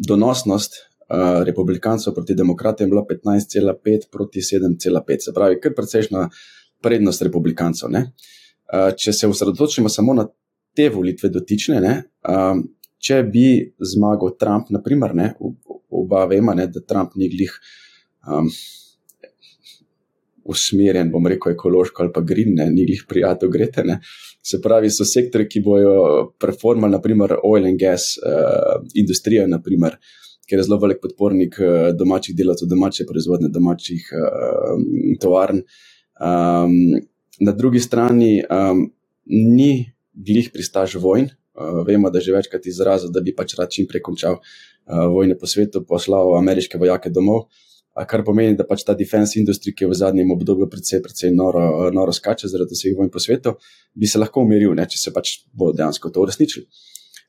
[0.09, 6.29] donosnost uh, republikancev proti demokratom je bila 15,5 proti 7,5, se pravi, kar precejšna
[6.83, 7.92] prednost republikancev.
[7.92, 10.27] Uh, če se osredotočimo samo na
[10.77, 11.95] te volitve dotične, ne,
[12.29, 12.64] um,
[12.99, 13.47] če bi
[13.81, 15.31] zmagal Trump, naprimer, ne,
[16.03, 17.55] oba vemo, ne, da Trump ni glih.
[18.27, 18.51] Um,
[20.47, 23.83] Usmerjen, bom rekel, ekološko ali pa green, ne, ni jih prijatelj grete.
[23.83, 23.97] Ne.
[24.47, 25.97] Se pravi, so sektori, ki bojo
[26.39, 31.91] performali, naprimer, oil and gas, uh, industrija, naprimer, uh, ker je zelo velik podpornik eh,
[31.99, 34.85] domačih delavcev, domače proizvodne, domačih uh,
[35.21, 35.63] tovarn.
[36.17, 36.77] Um,
[37.41, 38.87] na drugi strani um,
[39.27, 41.29] ni glih pristaž vojn.
[41.57, 44.55] Uh, vemo, da je že večkrat izrazil, da bi pač rad čim prej končal uh,
[44.87, 47.46] vojne po svetu, poslal ameriške vojake domov.
[47.96, 51.88] Kar pomeni, da pač ta defense industrija, ki je v zadnjem obdobju precej, precej noro,
[51.96, 53.55] noro skače zaradi vseh vojn po svetu,
[53.96, 56.66] bi se lahko umiril, ne, če se pač bo dejansko to uresničilo.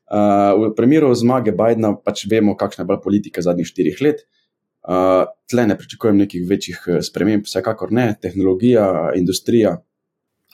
[0.08, 4.22] Uh, v primeru zmage Bidna pač vemo, kakšna je bila politika zadnjih štirih let.
[4.88, 9.78] Uh, tle ne pričakujem nekih večjih sprememb, vsekakor ne, tehnologija, industrija.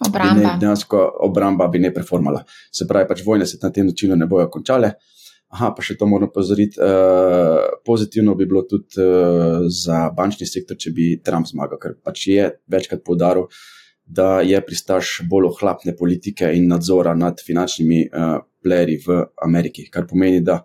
[0.06, 0.40] Obramba.
[0.40, 2.42] Ne, dejansko obramba bi ne performala.
[2.74, 4.94] Se pravi, pač vojne se na tem načinu ne bojo končale.
[5.54, 6.80] Aha, pa še to moram pozoriti.
[6.82, 12.24] Uh, pozitivno bi bilo tudi uh, za bančni sektor, če bi Trump zmagal, ker pač
[12.32, 13.46] je večkrat poudaril,
[14.04, 19.84] da je pristaš bolj ohlapne politike in nadzora nad finančnimi uh, playerji v Ameriki.
[19.94, 20.58] Kar pomeni, da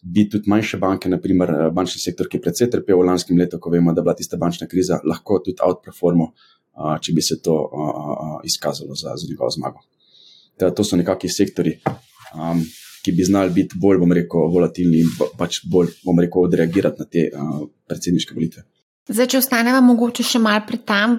[0.00, 3.74] bi tudi manjše banke, naprimer bančni sektor, ki je predvsej trpel v lanskem letu, ko
[3.74, 7.58] vemo, da je bila tista bančna kriza, lahko tudi outperformal, uh, če bi se to
[7.60, 9.84] uh, izkazalo za, za njegovo zmago.
[10.56, 11.76] Teda, to so nekakšni sektori.
[12.32, 12.64] Um,
[13.04, 17.10] ki bi znali biti bolj, bom rekel, volatilni in pač bolj, bom rekel, odreagirati na
[17.10, 18.64] te uh, predsedniške volitve.
[19.04, 20.78] Zdaj, če ostanemo mogoče še malo pri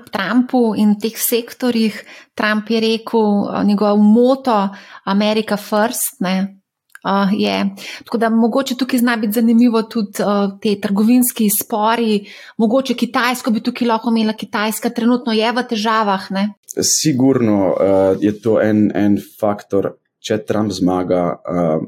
[0.10, 2.00] Trumpu in teh sektorjih,
[2.34, 4.56] Trump je rekel njegov moto
[5.06, 6.18] America First.
[6.26, 6.62] Ne?
[7.06, 7.54] Uh, je.
[8.02, 12.24] Tako da mogoče tukaj zna biti zanimivo tudi uh, te trgovinski spori,
[12.58, 16.26] mogoče Kitajsko bi tukaj lahko imela, Kitajska trenutno je v težavah.
[16.34, 16.48] Ne?
[16.82, 19.92] Sigurno uh, je to en, en faktor,
[20.26, 21.86] če Trump zmaga uh,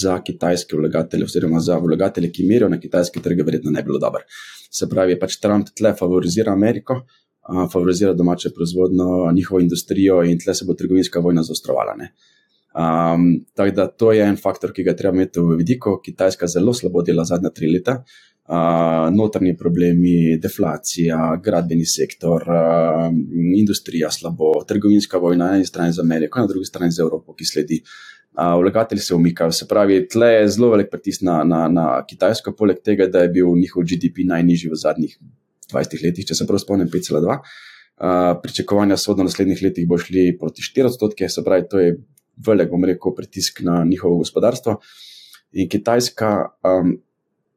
[0.00, 4.00] za kitajske vlagatelje, oziroma za vlagatelje, ki merijo na kitajske trge, verjetno ne bi bilo
[4.02, 4.24] dobro.
[4.72, 10.54] Se pravi, pač Trump tle favorizira Ameriko, uh, favorizira domače proizvodno, njihovo industrijo in tle
[10.54, 11.96] se bo trgovinska vojna zaostrovala.
[12.76, 15.94] Um, tako da to je en faktor, ki ga treba imeti v vidiku.
[16.04, 18.02] Kitajska zelo slabo dela zadnja tri leta.
[18.46, 23.06] Uh, notrni problemi, deflacija, gradbeni sektor, uh,
[23.58, 27.48] industrija slabo, trgovinska vojna na eni strani z Ameriko, na drugi strani z Evropo, ki
[27.48, 27.80] sledi.
[28.36, 32.52] Uh, vlagatelji se umikajo, se pravi, tle je zelo velik pritisk na, na, na Kitajsko,
[32.54, 35.16] poleg tega, da je bil njihov GDP najnižji v zadnjih
[35.72, 37.40] 20 letih, če se prav spomnim, 5,2.
[37.96, 41.80] Uh, pričakovanja so, da v naslednjih letih bo šli proti 4 odstotke, se pravi, to
[41.80, 41.96] je
[42.36, 44.80] velik, bom rekel, pritisk na njihovo gospodarstvo.
[45.52, 46.30] In Kitajska
[46.62, 46.96] um,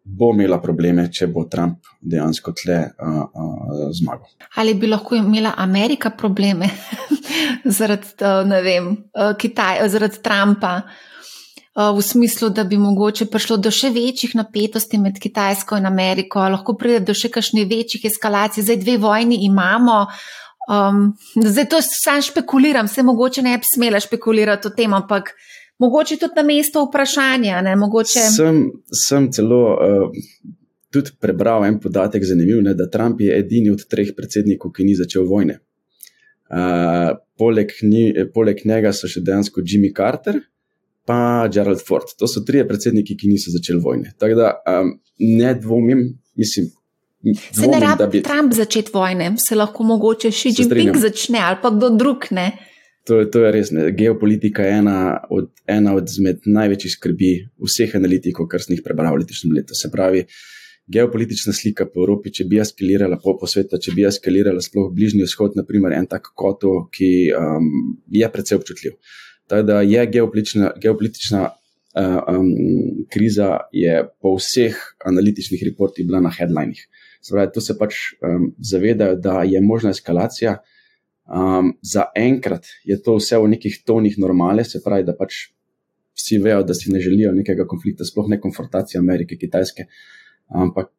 [0.04, 4.32] bo imela probleme, če bo Trump dejansko tle uh, uh, zmagal.
[4.62, 6.70] Ali bi lahko imela Amerika probleme
[7.78, 10.82] zaradi, uh, vem, uh, Kitaj, uh, zaradi Trumpa?
[11.80, 16.74] V smislu, da bi mogoče prišlo do še večjih napetosti med Kitajsko in Ameriko, lahko
[16.76, 18.66] pride do še kakšnih večjih eskalacij.
[18.66, 20.02] Zdaj, dve vojni imamo.
[20.70, 25.32] Um, zdaj, to sam špekuliram, se mogoče ne bi smela špekulirati o tem, ampak
[25.82, 27.64] mogoče tudi na mesto vprašanja.
[27.78, 28.20] Mogoče...
[28.36, 28.62] Sem,
[28.94, 30.12] sem celo uh,
[30.94, 34.96] tudi prebral en podatek, zanimiv, ne, da Trump je edini od treh predsednikov, ki ni
[35.00, 35.58] začel vojne.
[36.50, 40.38] Uh, poleg, ni, poleg njega so še dejansko Jimmy Carter
[41.10, 42.06] in Gerald Ford.
[42.18, 44.14] To so trije predsedniki, ki niso začeli vojne.
[44.22, 46.06] Tako da um, ne dvomim,
[46.38, 46.70] mislim.
[47.52, 48.22] Se ne rabi bi...
[48.24, 52.52] Trump začeti vojne, se lahko mogoče še Xi Jinping začne ali pa kdo drug ne.
[53.10, 53.72] To, to je res.
[53.76, 53.90] Ne.
[53.96, 55.00] Geopolitika je ena
[55.34, 56.14] od, ena od
[56.46, 57.32] največjih skrbi
[57.66, 59.76] vseh analitikov, kar sem jih prebral v letošnjem letu.
[59.76, 60.24] Se pravi,
[60.90, 65.26] geopolitična slika po Evropi, če bi eskalirala po, po svetu, če bi eskalirala sploh bližnji
[65.26, 68.96] vzhod, naprimer en tak koto, ki um, je predvsej občutljiv.
[69.50, 72.50] Tako da je geopolitična, geopolitična uh, um,
[73.10, 74.78] kriza je po vseh
[75.10, 76.86] analitičnih reportih bila na headlinih.
[77.30, 80.58] Pravi, to se pač um, zavedajo, da je možna eskalacija.
[81.30, 85.50] Um, za enkrat je to vse v nekih tonih normale, se pravi, da pač
[86.18, 89.86] vsi vejo, da si ne želijo nekega konflikta, sploh ne konfrontacije Amerike, Kitajske.
[90.50, 90.90] Ampak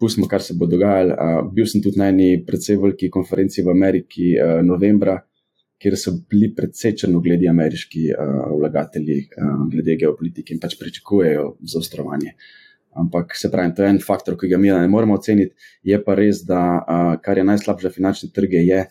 [0.00, 1.14] pustimo, kar se bo dogajalo.
[1.14, 5.18] Uh, bil sem tudi na eni predvsej veliki konferenci v Ameriki uh, novembra,
[5.82, 12.36] kjer so bili predvsej črnogledi ameriški uh, vlagatelji uh, glede geopolitike in pač pričakujejo zaostrovanje.
[12.92, 15.54] Ampak se pravi, to je en faktor, ki ga mi ne moremo oceniti.
[15.82, 18.82] Je pa res, da uh, kar je najslabše za finančne trge, je,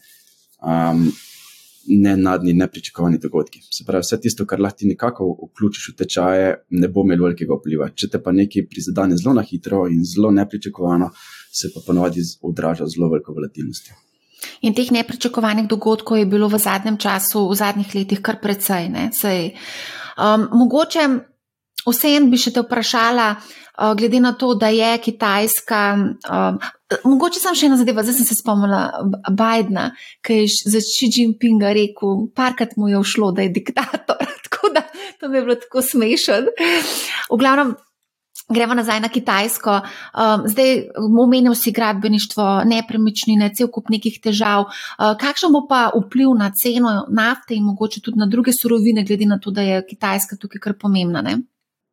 [0.66, 1.06] um,
[1.88, 3.62] nenadni, nepričakovani dogodki.
[3.72, 7.58] Se pravi, vse tisto, kar lahko ti nekako vključiš v tečaje, ne bo imelo velikega
[7.58, 7.90] vpliva.
[7.96, 11.12] Če te pa nekaj prizadene zelo na hitro in zelo nepričakovano,
[11.54, 13.94] se pa ponovadi odraža zelo veliko volatilnosti.
[14.66, 18.90] In teh nepričakovanih dogodkov je bilo v zadnjem času, v zadnjih letih, kar precej.
[20.18, 21.08] Um, mogoče
[21.86, 23.62] vseeno bi še te vprašala, uh,
[23.98, 25.82] glede na to, da je Kitajska.
[26.30, 26.60] Um,
[27.04, 28.82] Mogoče sem še ena zadeva, zdaj sem se spomnila
[29.32, 29.92] Bidna,
[30.28, 34.20] ki je za Xi Jinpinga rekel, parkrat mu je všlo, da je diktator.
[34.46, 34.84] Tako da
[35.20, 36.50] to mi je bilo tako smešen.
[37.32, 37.76] V glavnem,
[38.50, 39.80] gremo nazaj na Kitajsko.
[39.80, 40.90] Um, zdaj
[41.24, 44.68] omenil si gradbeništvo, nepremičnine, cel kup nekih težav.
[44.68, 49.26] Uh, kakšen bo pa vpliv na ceno nafte in mogoče tudi na druge surovine, glede
[49.26, 51.22] na to, da je Kitajska tukaj kar pomembna?
[51.22, 51.38] Ne?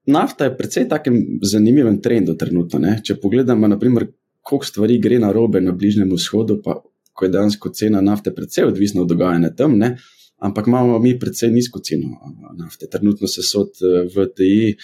[0.09, 2.81] Nafta je precej takem zanimivem trendu trenutno.
[2.81, 2.99] Ne?
[3.05, 4.07] Če pogledamo, naprimer,
[4.40, 6.79] koliko stvari gre na robe na Bližnjem vzhodu, pa
[7.12, 9.97] ko je dejansko cena nafte precej odvisna od dogajanja tam, ne,
[10.38, 12.14] ampak imamo mi precej nizko ceno
[12.57, 12.87] nafte.
[12.87, 13.75] Trenutno se sod
[14.14, 14.77] v TI,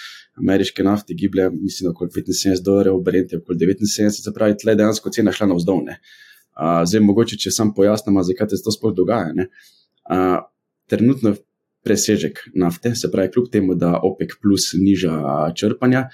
[0.43, 5.15] ameriške nafte, giblje, mislim, okoli 75 dolarjev, Brent je okoli 79, se pravi, tle dejansko
[5.15, 5.97] cena šla na vzdolne.
[6.59, 9.31] Zdaj, mogoče, če sam pojasnim, zakaj se to sploh dogaja.
[9.39, 9.49] Ne?
[10.91, 11.37] Trenutno
[11.85, 15.15] presežek nafte, se pravi, kljub temu, da OPEC plus niža
[15.57, 16.09] črpanja.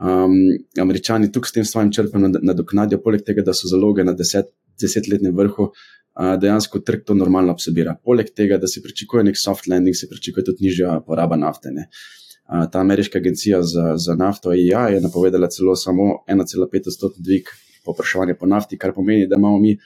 [0.00, 0.36] Um,
[0.80, 4.48] američani tukaj s tem svojim črpanjem nadoknadijo, poleg tega, da so zaloge na deset,
[4.80, 7.98] desetletnem vrhu, uh, dejansko trg to normalno absorbira.
[8.04, 11.74] Poleg tega, da se pričakuje nek soft landing, se pričakuje tudi nižja poraba nafte.
[11.74, 17.52] Uh, ta ameriška agencija za, za nafto EIA je napovedala celo samo 1,5 odstotni dvig
[17.84, 19.76] popraševanja po nafti, kar pomeni, da imamo mi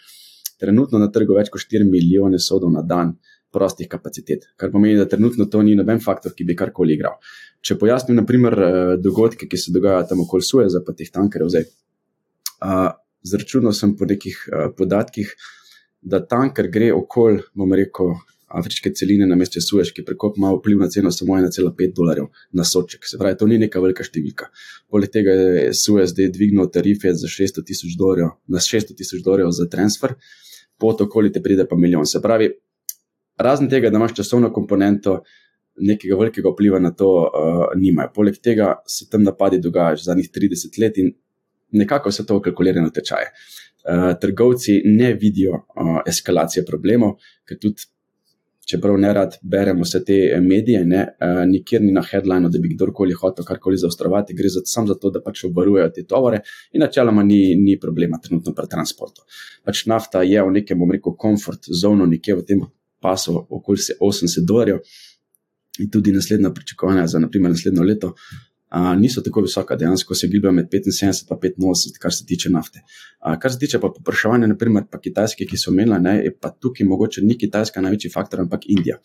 [0.61, 3.17] trenutno na trgu več kot 4 milijone sodov na dan
[3.55, 7.17] prostih kapacitet, kar pomeni, da trenutno to ni noben faktor, ki bi karkoli igral.
[7.65, 11.71] Če pojasnim, naprimer, eh, dogodke, ki se dogajajo tam okoli Sueza, pa teh tankerjev zdaj.
[13.25, 15.31] Zračunal sem po nekih a, podatkih,
[16.05, 18.13] da tanker gre okoli, bomo rekel,
[18.55, 22.65] afriške celine na mestu Suez, ki prekop ima vpliv na ceno samo 1,5 dolarjev na
[22.65, 23.09] soček.
[23.09, 24.51] Se pravi, to ni neka velika številka.
[24.91, 29.51] Poleg tega je Suez zdaj dvignil tarife za 600 tisoč dolarjev, na 600 tisoč dolarjev
[29.57, 30.15] za transfer,
[30.79, 32.07] pot okoli te pride pa milijon.
[32.07, 32.53] Se pravi,
[33.39, 35.21] razen tega, da imaš časovno komponento,
[35.77, 38.13] nekega velikega vpliva na to uh, nimajo.
[38.15, 41.11] Poleg tega se tam napadi dogajajo že zadnjih 30 let in
[41.73, 43.33] nekako se to kalkulira na tečaje.
[43.85, 47.83] Uh, trgovci ne vidijo uh, eskalacije problemov, ker tudi,
[48.65, 52.71] čeprav ne rad beremo vse te medije, ne, uh, nikjer ni na headlineu, da bi
[52.73, 56.41] kdorkoli hotel karkoli zaostrovati, gre za, samo za to, da pač obvarujejo te tovore
[56.73, 59.27] in načeloma ni, ni problema trenutno pri transportu.
[59.67, 62.65] Pač nafta je v nekem, bom rekel, komfort zono, nekje v tem
[63.05, 64.81] pasu okoli 80 dolarjev
[65.79, 68.15] in tudi naslednja pričakovanja za naprimer, naslednjo leto
[68.75, 72.81] a, niso tako visoka, dejansko se gibljajo med 75 in 85, kar se tiče nafte.
[73.21, 76.51] A, kar se tiče pa popraševanja, naprimer pa Kitajske, ki so omenila, ne, je pa
[76.51, 78.99] tukaj mogoče ni Kitajska največji faktor, ampak Indija.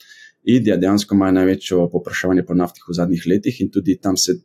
[0.43, 4.39] Indija dejansko ima največjo popraševanje po naftih v zadnjih letih in tudi tam se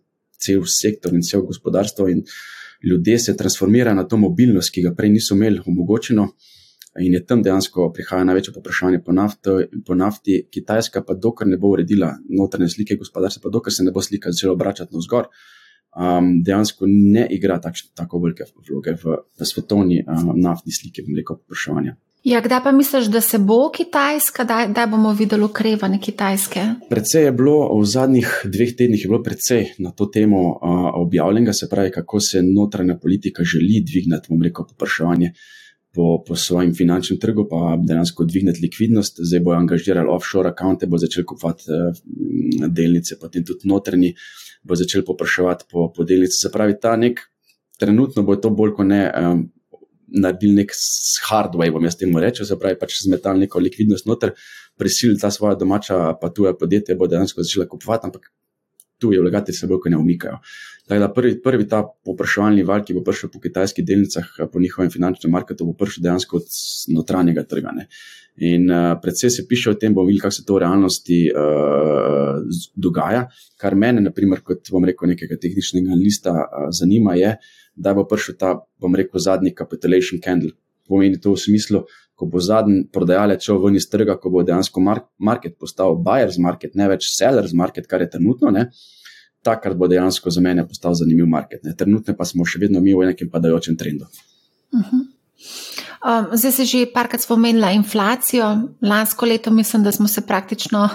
[0.45, 2.21] cel sektor in cel gospodarstvo in
[2.85, 6.29] ljudje se transformirajo na to mobilnost, ki ga prej niso imeli omogočeno
[7.01, 9.13] in je tam dejansko prihaja največje popraševanje po,
[9.87, 13.93] po nafti, Kitajska pa dokler ne bo uredila notranje slike gospodarstva, pa dokler se ne
[13.93, 15.29] bo slika začela obračati navzgor,
[15.97, 21.39] um, dejansko ne igra takšne, tako velike vloge v, v svetovni um, naftni sliki, veliko
[21.43, 21.97] popraševanja.
[22.25, 26.63] Ja, kdaj pa misliš, da se bo Kitajska, da, da bomo videli ukrevanje Kitajske?
[26.89, 31.91] Predvsej je bilo v zadnjih dveh tednih predvsej na to temo uh, objavljenega, se pravi,
[31.93, 35.35] kako se notranja politika želi dvigniti, bom rekel, popraševanje
[35.95, 39.21] po, po svojem finančnem trgu, pa dejansko dvigniti likvidnost.
[39.23, 44.15] Zdaj bojo angažirali offshore račune, bo začel kupovati uh, delnice, potem tudi notrni,
[44.63, 46.41] bo začel popraševati po, po delnice.
[46.41, 47.23] Se pravi, ta nek
[47.79, 49.05] trenutno bo to bolj kot ne.
[49.11, 49.45] Um,
[50.15, 50.71] Naredili nek
[51.27, 54.31] hardware, bom jaz temu rekel, se pravi, pač zmetali neko likvidnost noter,
[54.79, 58.29] prisilili ta svoja domača, pa tuja podjetja, bo dejansko začela kupovati, ampak
[59.03, 60.39] tuji vlagatelji se bolj ne umikajo.
[60.89, 65.33] Da prvi, prvi ta popraševalni val, ki bo prišel po kitajskih delnicah, po njihovem finančnem
[65.33, 66.59] marketu, bo prišel dejansko od
[66.93, 67.73] notranjega trga.
[67.73, 67.87] Ne.
[68.45, 72.43] In uh, predvsej se piše o tem, bomo videli, kako se to v realnosti uh,
[72.77, 73.23] dogaja.
[73.57, 77.33] Kar mene, naprimer, kot bom rekel, nekega tehničnega lista uh, zanima, je,
[77.75, 80.53] da bo prišel ta, bom rekel, zadnji capitulation candle.
[80.85, 84.85] Pomeni to v smislu, ko bo zadnji prodajalec šel ven iz trga, ko bo dejansko
[84.85, 88.53] market postal buyer's market, ne več seller's market, kar je trenutno.
[88.53, 88.69] Ne,
[89.45, 91.65] takrat bo dejansko za mene postal zanimiv market.
[91.65, 91.75] Ne.
[91.77, 94.09] Trenutno pa smo še vedno mi v nekem padajočem trendu.
[94.73, 95.03] Uh -huh.
[96.03, 98.69] um, zdaj se že parkrat spomenila inflacijo.
[98.83, 100.89] Lansko leto mislim, da smo se praktično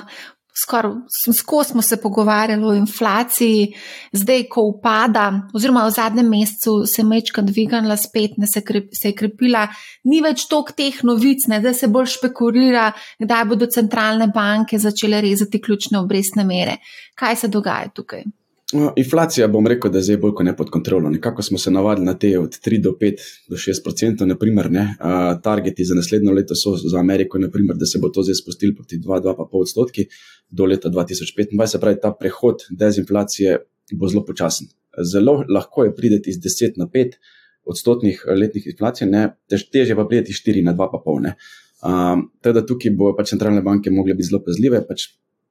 [0.61, 0.91] skoraj
[1.37, 3.73] skozi smo se pogovarjali o inflaciji,
[4.11, 8.89] zdaj, ko upada, oziroma v zadnjem mesecu se je mečka dvignila, spet ne se, krep,
[9.01, 9.67] se je krepila,
[10.03, 12.89] ni več toliko teh novic, ne, da se bolj špekulira,
[13.21, 16.79] kdaj bodo centralne banke začele rezati ključne obrestne mere.
[17.15, 18.25] Kaj se dogaja tukaj?
[18.73, 21.09] No, inflacija, bom rekel, da je zdaj bolj kot ne pod kontrolo.
[21.09, 24.69] Nekako smo se navadili na te od 3 do 5 do 6 odstotkov, naprimer.
[24.71, 24.83] Ne.
[24.99, 28.75] Uh, targeti za naslednjo leto so za Ameriko, naprimer, da se bo to zdaj spustilo
[28.77, 30.05] proti 2-2,5 odstotki
[30.49, 31.65] do leta 2025.
[31.65, 33.57] Se pravi, ta prehod dezinflacije
[33.93, 34.67] bo zelo počasen.
[35.13, 37.17] Zelo lahko je prideti iz 10 na 5
[37.65, 39.09] odstotnih letnih inflacij,
[39.49, 41.33] tež, teže pa prideti iz 4 na 2,5.
[41.79, 44.85] Um, teda tukaj bo pač centralne banke mogle biti zelo pazljive.
[44.85, 45.07] Pač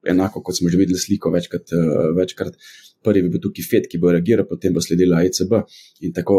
[0.06, 1.74] enako kot smo že videli sliko večkrat.
[1.74, 2.54] Uh, večkrat
[3.04, 5.52] prvi bi bil tukaj FED, ki bo reagiral, potem bo sledila ECB
[6.06, 6.38] in tako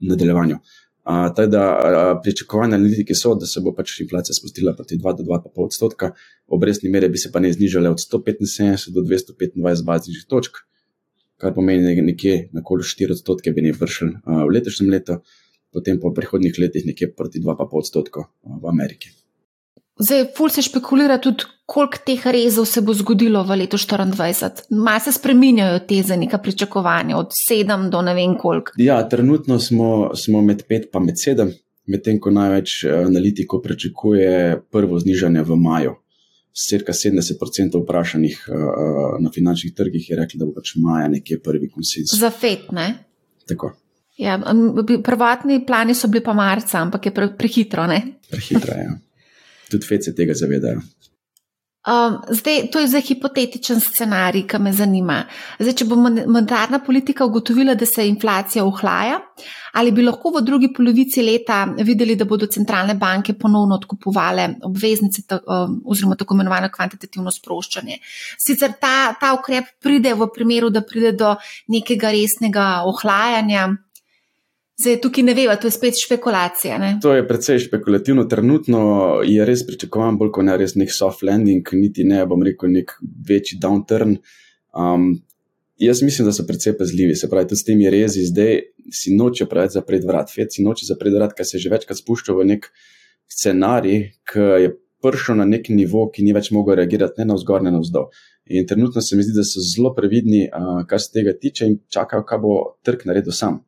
[0.00, 0.60] v nadaljevanju.
[1.36, 1.62] Teda
[2.22, 6.10] pričakovanja analitiki so, da se bo pač inflacija spustila proti 2 do 2,5 odstotka,
[6.46, 10.60] obrestni mere bi se pa ne znižale od 175 do 225 bazičnih točk,
[11.40, 15.18] kar pomeni nekje na koli 4 odstotke bi ne vršili v letošnjem letu,
[15.72, 19.10] potem v prihodnih letih nekje proti 2,5 odstotka v Ameriki.
[20.00, 24.70] Zdaj, ful se špekulira tudi, koliko teh rezov se bo zgodilo v letu 2024.
[24.70, 28.72] Malo se spreminjajo te za neka pričakovanja, od sedem do ne vem koliko.
[28.76, 31.52] Ja, trenutno smo, smo med pet in med sedem,
[31.86, 35.94] medtem ko največ eh, analitikov pričakuje prvo znižanje v maju.
[36.50, 38.56] Cirka 70% vprašanih uh,
[39.22, 42.10] na finančnih trgih je reklo, da bo pač maja nekje prvi konsens.
[42.18, 42.88] Za FED, ne?
[43.48, 43.70] Tako.
[44.18, 44.34] Ja,
[45.04, 48.00] prvotni plani so bili pa marca, ampak je pre, prehitro, ne?
[48.30, 48.98] Prehitro, ja.
[49.70, 50.82] Tudi FED se tega zavedajo.
[51.80, 55.22] Um, zdaj, to je zdaj hipotetičen scenarij, ki me zanima.
[55.58, 59.16] Zdaj, če bo monetarna politika ugotovila, da se inflacija ohlaja,
[59.80, 65.24] ali bi lahko v drugi polovici leta videli, da bodo centralne banke ponovno odkupovale obveznice
[65.40, 67.96] um, oziroma tako imenovano kvantitativno sproščanje.
[68.36, 71.32] Sicer ta, ta ukrep pride v primeru, da pride do
[71.72, 73.70] nekega resnega ohlajanja,
[74.80, 76.78] Zdaj, tukaj ne vemo, to je spet špekulacija.
[76.78, 76.90] Ne?
[77.02, 78.24] To je precej špekulativno.
[78.24, 78.80] Trenutno
[79.28, 82.94] je res pričakovan bolj kot ne res nek soft landing, niti ne, bom rekel, nek
[83.28, 84.16] večji downturn.
[84.72, 85.10] Um,
[85.76, 88.60] jaz mislim, da so precej pazljivi, se pravi, tudi s temi rezi zdaj
[88.94, 90.32] si noče preveč zapreti vrat.
[90.32, 92.72] Fed si noče zapreti vrat, ker se je že večkrat spuščal v nek
[93.28, 94.74] scenarij, ki je
[95.04, 98.08] prišel na nek nivo, ki ni več mogel reagirati ne na vzgor, ne na vzdolj.
[98.56, 101.82] In trenutno se mi zdi, da so zelo previdni, uh, kar se tega tiče, in
[101.92, 102.54] čakajo, kaj bo
[102.84, 103.60] trg naredil sam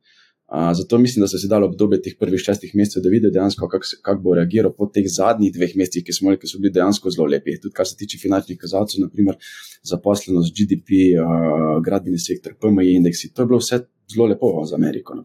[0.73, 3.85] zato mislim, da so se dali obdobje teh prvih šestih mesecev, da vidijo dejansko, kako
[4.05, 7.09] kak bo reagiral po teh zadnjih dveh mesecih, ki smo imeli, ki so bili dejansko
[7.15, 7.55] zelo lepi.
[7.61, 9.39] Tudi kar se tiče finančnih kazalcev, naprimer
[9.83, 13.81] zaposlenost, GDP, uh, gradbeni sektor, PMI indeksi, to je bilo vse
[14.13, 15.17] zelo lepo za Ameriko,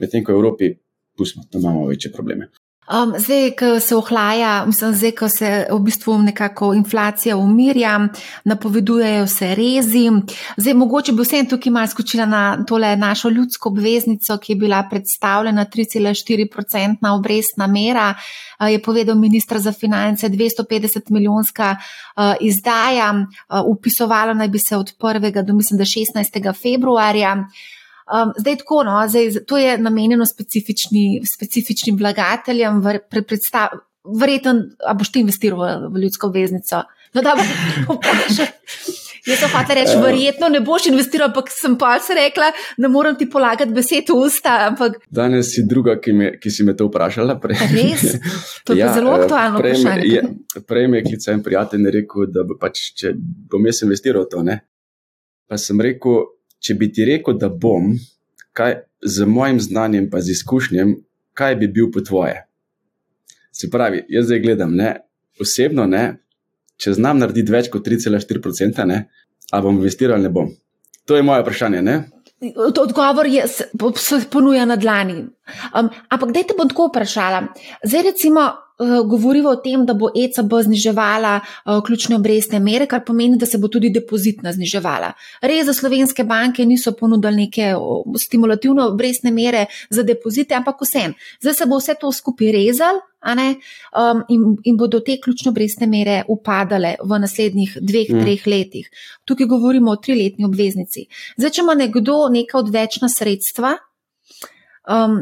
[0.00, 0.72] medtem ko v Evropi,
[1.16, 2.50] pustimo, tam imamo večje probleme.
[2.88, 8.08] Um, zdaj, ko se ohlaja, mislim, zdaj, ko se v bistvu nekako inflacija umirja,
[8.44, 10.06] napovedujejo se rezi.
[10.56, 14.82] Zdaj, mogoče bi vsem tukaj malo skočila na tole našo ljudsko obveznico, ki je bila
[14.90, 18.14] predstavljena 3,4% obrestna mera,
[18.60, 23.26] uh, je povedal ministr za finance 250 milijonska uh, izdaja,
[23.66, 25.42] upisovala naj bi se od 1.
[25.44, 26.62] do mislim, 16.
[26.62, 27.36] februarja.
[28.08, 32.80] Um, zdaj, tako, no, zdaj, to je namenjeno specifični, specifičnim vlagateljem,
[34.20, 34.54] verjetno,
[34.86, 36.82] a boš ti investiral v, v ljudsko obveznico.
[37.14, 37.34] No, da,
[37.88, 38.48] vprašaj.
[39.28, 42.48] Jaz sem hotel reči, verjetno ne boš investiral, ampak sem pa se rekla,
[42.80, 44.54] da moram ti polagati besed v usta.
[44.70, 44.96] Ampak...
[45.12, 47.36] Danes si druga, ki, me, ki si me to vprašala.
[47.42, 47.60] Prej.
[47.74, 48.06] Res?
[48.64, 50.08] To je ja, zelo eh, aktualno prej vprašanje.
[50.08, 53.12] Je, prej me je klical en prijatelj in rekel, da bo pač, če
[53.52, 54.40] bom jaz investiral to.
[54.46, 54.60] Ne?
[55.48, 56.24] Pa sem rekel,
[56.60, 57.92] če bi ti rekel, da bom,
[58.52, 60.94] kaj, z mojim znanjem, z izkušnjem,
[61.38, 62.44] kaj bi bil po tvoje.
[63.52, 64.96] Se pravi, jaz zdaj gledam, ne,
[65.40, 66.18] osebno, ne,
[66.78, 69.02] če znam narediti več kot 3,4%,
[69.50, 70.50] ali bom investiral ali ne bom.
[71.08, 71.82] To je moje vprašanje.
[71.82, 71.96] Ne?
[72.68, 75.22] Odgovor je, se ponuja na dlani.
[75.72, 77.46] Um, ampak, da te bom tako vprašala.
[77.82, 78.44] Zdaj, recimo,
[78.78, 83.46] uh, govorimo o tem, da bo ECB zniževala uh, ključne obrestne mere, kar pomeni, da
[83.46, 85.12] se bo tudi depozitna zniževala.
[85.42, 87.74] Res za slovenske banke niso ponudili neke
[88.18, 91.14] stimulativne obrestne mere za depozite, ampak vsem.
[91.42, 93.02] Zdaj se bo vse to skupaj rezal.
[93.18, 98.20] Um, in, in bodo te ključne obrestne mere upadale v naslednjih dveh, mm.
[98.22, 98.90] treh letih.
[99.26, 101.08] Tukaj govorimo o triletni obveznici.
[101.36, 103.74] Zdaj, če ima nekdo neka odvečna sredstva,
[104.86, 105.18] um,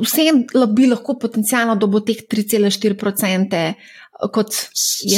[0.00, 3.62] vsem bi lahko potencialno dobo teh 3,4%.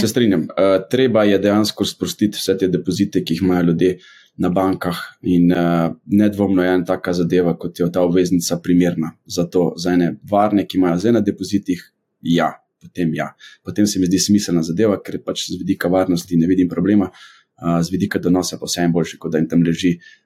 [0.01, 0.47] Se strinjam.
[0.49, 3.99] Uh, treba je dejansko sprostiti vse te depozite, ki jih imajo ljudje
[4.41, 9.45] na bankah, in uh, nedvomno je ena taka zadeva, kot je ta obveznica, primerna za
[9.47, 11.85] to, za ene varne, ki imajo zdaj na depozitih.
[12.23, 12.51] Ja,
[12.83, 13.35] potem ja.
[13.63, 17.79] Potem se mi zdi smiselna zadeva, ker pač z vidika varnosti ne vidim problema, uh,
[17.83, 19.99] z vidika donosa pa vse en boljši, kot da jim tam leži.
[19.99, 20.24] Uh,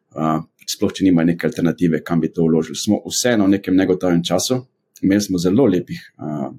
[0.69, 2.77] sploh če nimajo neke alternative, kam bi to vložili.
[2.77, 4.63] Smo vseeno v nekem negotovem času,
[5.03, 6.01] imeli smo zelo lepih.
[6.19, 6.51] Uh,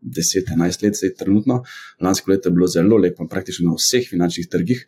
[0.00, 1.58] 10-11 let, zdaj trenutno,
[2.00, 4.86] lansko leto je bilo zelo lepo, praktično na vseh finančnih trgih.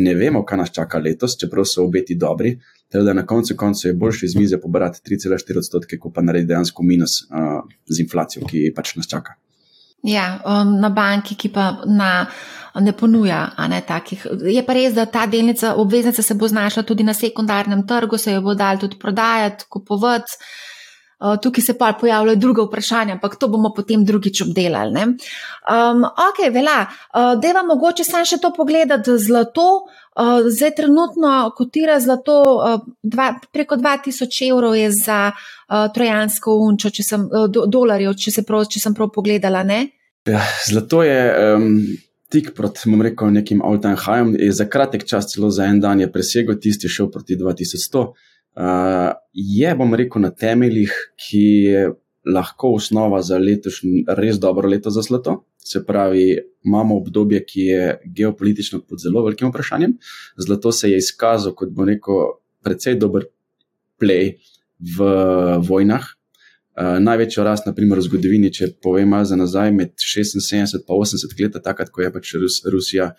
[0.00, 2.54] Ne vemo, kaj nas čaka letos, čeprav so obeti dobri.
[2.88, 6.82] Teda na koncu konca je boljše iz mize pobrati 3,4 odstotke, kot pa narediti dejansko
[6.82, 9.36] minus uh, z inflacijo, ki pač nas čaka.
[10.04, 12.26] Ja, um, na banki, ki pa na
[12.80, 14.26] ne ponuja ne, takih.
[14.50, 18.34] Je pa res, da ta delnica, obveznica se bo znašla tudi na sekundarnem trgu, se
[18.34, 20.38] jo bo dal tudi prodajati, kupovati.
[21.24, 25.04] Uh, tukaj se pa pojavljajo druga vprašanja, ampak to bomo potem drugič obdelali.
[25.72, 29.86] Um, ok, vela, uh, da vam mogoče sam še to pogledati zlato.
[30.14, 36.90] Uh, zdaj trenutno kotira zlato uh, dva, preko 2000 evrov je za uh, trojansko unčo,
[36.94, 39.64] če sem, do, dolarjev, če, se prav, če sem prav pogledala.
[40.30, 41.20] Ja, zlato je.
[41.56, 41.70] Um
[42.34, 46.02] tik proti, bom rekel, nekim all-time highem, in za kratek čas, celo za en dan,
[46.02, 48.06] je presegel tisti, šel proti 2100.
[48.54, 51.44] Uh, je, bom rekel, na temeljih, ki
[52.26, 55.44] lahko osnova za letošnje res dobro leto za zlato.
[55.64, 59.96] Se pravi, imamo obdobje, ki je geopolitično pod zelo velikim vprašanjem.
[60.36, 63.24] Zlato se je izkazal kot bo neko precej dober
[64.00, 64.36] play
[64.98, 65.08] v
[65.68, 66.04] vojnah.
[66.74, 71.36] Uh, največjo rast, naprimer, v zgodovini, če povem malo za nazaj, med 76 in 80
[71.38, 73.12] let, takrat, ko je pač Rus, Rusija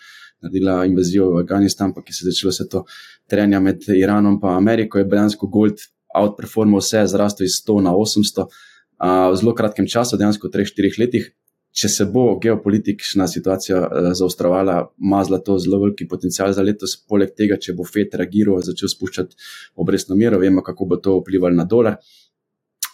[0.43, 2.83] naredila invazijo v Afganistan, pa ki se je začelo vse to
[3.31, 8.43] trenja med Iranom in Ameriko, je dejansko Gold outperformal vse, zrastel iz 100 na 800
[8.43, 8.59] uh,
[8.99, 11.33] v zelo kratkem času, dejansko v 3-4 letih
[11.75, 16.95] če se bo geopolitična situacija uh, zaostrovala, ima zlato zelo veliki potencial za letos.
[17.09, 19.35] Poleg tega, če bo FED reagiral, začel spuščati
[19.83, 21.99] obrestno mero, vemo, kako bo to vplivalo na dolar.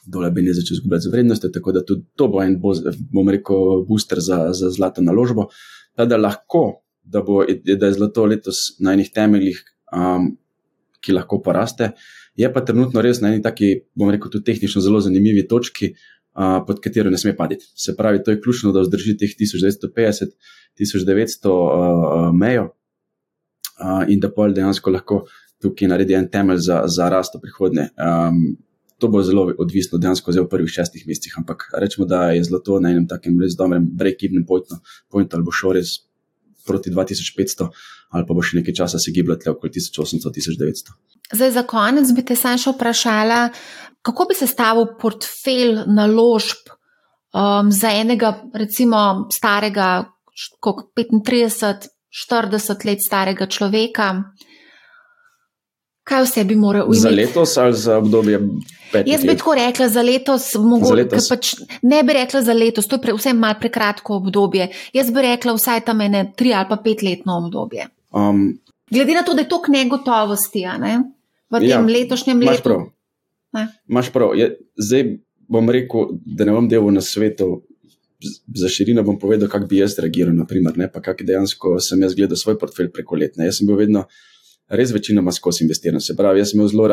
[0.01, 2.73] Dolar bi ne začel izgubljati z vrednostjo, tako da tudi to bo en, bo,
[3.13, 5.51] bom rekel, booster za, za zlato naložbo.
[5.93, 6.63] Da lahko,
[7.03, 9.61] da, bo, da je zlato letos na enih temeljih,
[9.93, 10.31] um,
[11.05, 11.91] ki lahko poraste.
[12.35, 15.91] Je pa trenutno res na eni taki, bom rekel, tudi tehnično zelo zanimivi točki,
[16.37, 17.67] uh, pod katero ne sme paditi.
[17.75, 20.35] Se pravi, to je ključno, da vzdrži teh 1950,
[20.79, 25.25] 1900 uh, mejo uh, in da pol dejansko lahko
[25.61, 27.89] tukaj naredi en temelj za, za rast v prihodnje.
[27.99, 28.55] Um,
[29.01, 32.93] to bo zelo odvisno dejansko v prvih šestih mesecih, ampak rečemo, da je zlato na
[32.93, 34.77] enem takem res dobrem break-even pointu,
[35.09, 35.97] pointu ali bo šel res
[36.65, 37.69] proti 2500
[38.11, 40.95] ali pa bo še nekaj časa se gibljati okoli 1800-1900.
[41.31, 43.45] Zdaj, za konec bi te sam še vprašala,
[44.03, 49.91] kako bi se stavil portfelj naložb um, za enega, recimo, starega,
[50.59, 51.87] kot 35,
[52.27, 54.11] 40 let starega človeka?
[56.11, 57.01] Kaj vse bi moral imeti?
[57.01, 58.39] Za letos ali za obdobje?
[59.05, 63.01] Jaz bi tako rekla za letos, mogoče pač ne bi rekla za letos, to je
[63.01, 64.67] pre, vse malo prekratko obdobje.
[64.93, 67.87] Jaz bi rekla vsaj tam ene tri ali pa petletno obdobje.
[68.11, 68.59] Um,
[68.91, 70.97] Glede na to, da je toliko negotovosti, ne?
[71.51, 72.63] v tem ja, letošnjem letu.
[72.63, 73.67] Prav.
[73.87, 74.33] Máš prav.
[74.39, 75.17] Je, zdaj
[75.51, 77.61] bom rekel, da ne bom delal na svetu.
[78.53, 82.13] Za širino bom povedal, kako bi jaz reagiral, naprimer, ne, pa kako dejansko sem jaz
[82.15, 83.39] gledal svoj portfelj preko let.
[83.39, 83.49] Ne.
[83.49, 84.05] Jaz sem bil vedno
[84.71, 86.01] res večinoma skozi investiran.
[86.03, 86.87] Se pravi, jaz sem imel zelo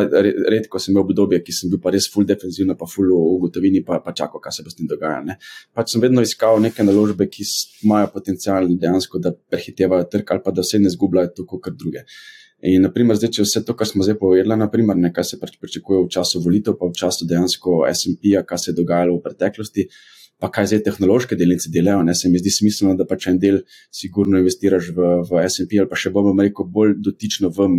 [0.53, 3.85] redko, sem imel obdobje, ki sem bil pa res full defensivno, pa full v gotovini,
[3.87, 5.39] pa, pa čakal, kaj se bo s tem dogajalo.
[5.77, 7.47] Pač sem vedno iskal neke naložbe, ki
[7.87, 12.05] imajo potencial dejansko, da prehitevajo trg ali pa da vse ne zgubljajo tako kot druge.
[12.67, 16.01] In, naprimer, zdaj, če vse to, kar smo zdaj povedali, naprimer, ne, kaj se pričakuje
[16.03, 19.85] v času volitev, pa v času dejansko SP-ja, kaj se je dogajalo v preteklosti,
[20.39, 23.63] pa kaj zdaj tehnološke delnice delajo, ne, se mi zdi smiselno, da pač en del
[23.95, 27.71] sigurno investiraš v, v SP ali pa še bomo rekel bolj dotično v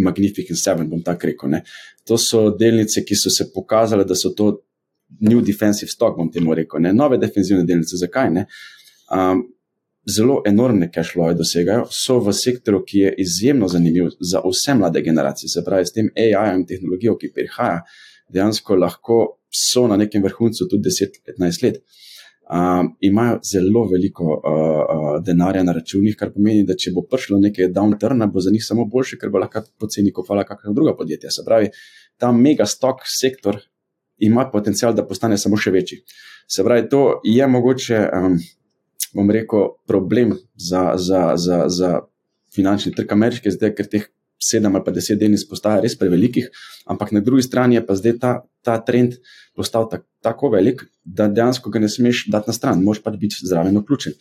[0.00, 1.50] Magnificent Seven, bom tako rekel.
[1.52, 1.62] Ne.
[2.08, 4.52] To so delnice, ki so se pokazale, da so to
[5.20, 6.92] new defensive stock, bom temu rekel, ne.
[6.96, 7.98] nove defensivne delnice.
[8.00, 8.46] Zakaj ne?
[9.12, 9.42] Um,
[10.08, 15.50] zelo enormne cashflowe dosegajo, so v sektoru, ki je izjemno zanimiv za vse mlade generacije.
[15.52, 17.82] Se pravi, s tem AI-jem, tehnologijo, ki prihaja,
[18.32, 19.20] dejansko lahko
[19.50, 21.82] so na nekem vrhuncu tudi 10-15 let.
[22.50, 27.38] Um, imajo zelo veliko uh, uh, denarja na računih, kar pomeni, da če bo prišlo
[27.38, 31.30] nekaj downturna, bo za njih samo boljše, ker bo lahko poceni kupovala kakšna druga podjetja.
[31.30, 31.70] Se pravi,
[32.18, 33.60] ta mega stock sektor
[34.18, 36.00] ima potencial, da postane samo še večji.
[36.50, 38.02] Se pravi, to je mogoče.
[38.18, 38.40] Um,
[39.14, 42.00] bom rekel, problem za, za, za, za
[42.54, 44.06] finančni trg ameriške, zdaj, ker teh
[44.40, 46.48] sedem ali pa deset delnic postaja res prevelikih,
[46.88, 48.32] ampak na drugi strani je pa zdaj ta,
[48.64, 49.18] ta trend
[49.56, 53.44] postal tak, tako velik, da dejansko ga ne smeš dati na stran, moš pač biti
[53.44, 54.16] zraven vključen.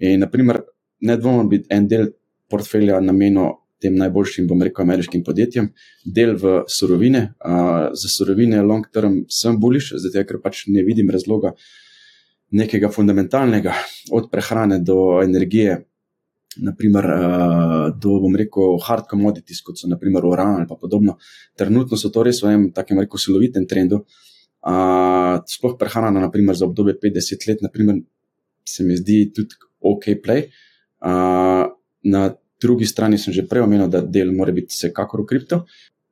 [0.00, 0.62] In, naprimer,
[1.06, 2.10] ne dvomim, bi en del
[2.50, 5.70] portfelja namenil tem najboljšim, bom rekel, ameriškim podjetjem,
[6.04, 7.30] del v surovine.
[7.40, 11.54] Uh, za surovine long term sem buliš, zato ker pač ne vidim razloga,
[12.50, 13.72] nekega fundamentalnega,
[14.12, 15.78] od prehrane do energije,
[16.56, 17.06] naprimer,
[17.94, 21.16] do, bom rekel, hard commodities, kot so naprimer uran ali podobno.
[21.56, 24.04] Trenutno so to res v enem takem, rekel, silovitem trendu.
[24.60, 28.02] Uh, sploh prehrana, naprimer, za obdobje 50 let, naprimer,
[28.66, 30.50] se mi zdi tudi ok play.
[31.00, 31.70] Uh,
[32.04, 35.64] na drugi strani sem že prej omenil, da del mora biti vsekakor v kripto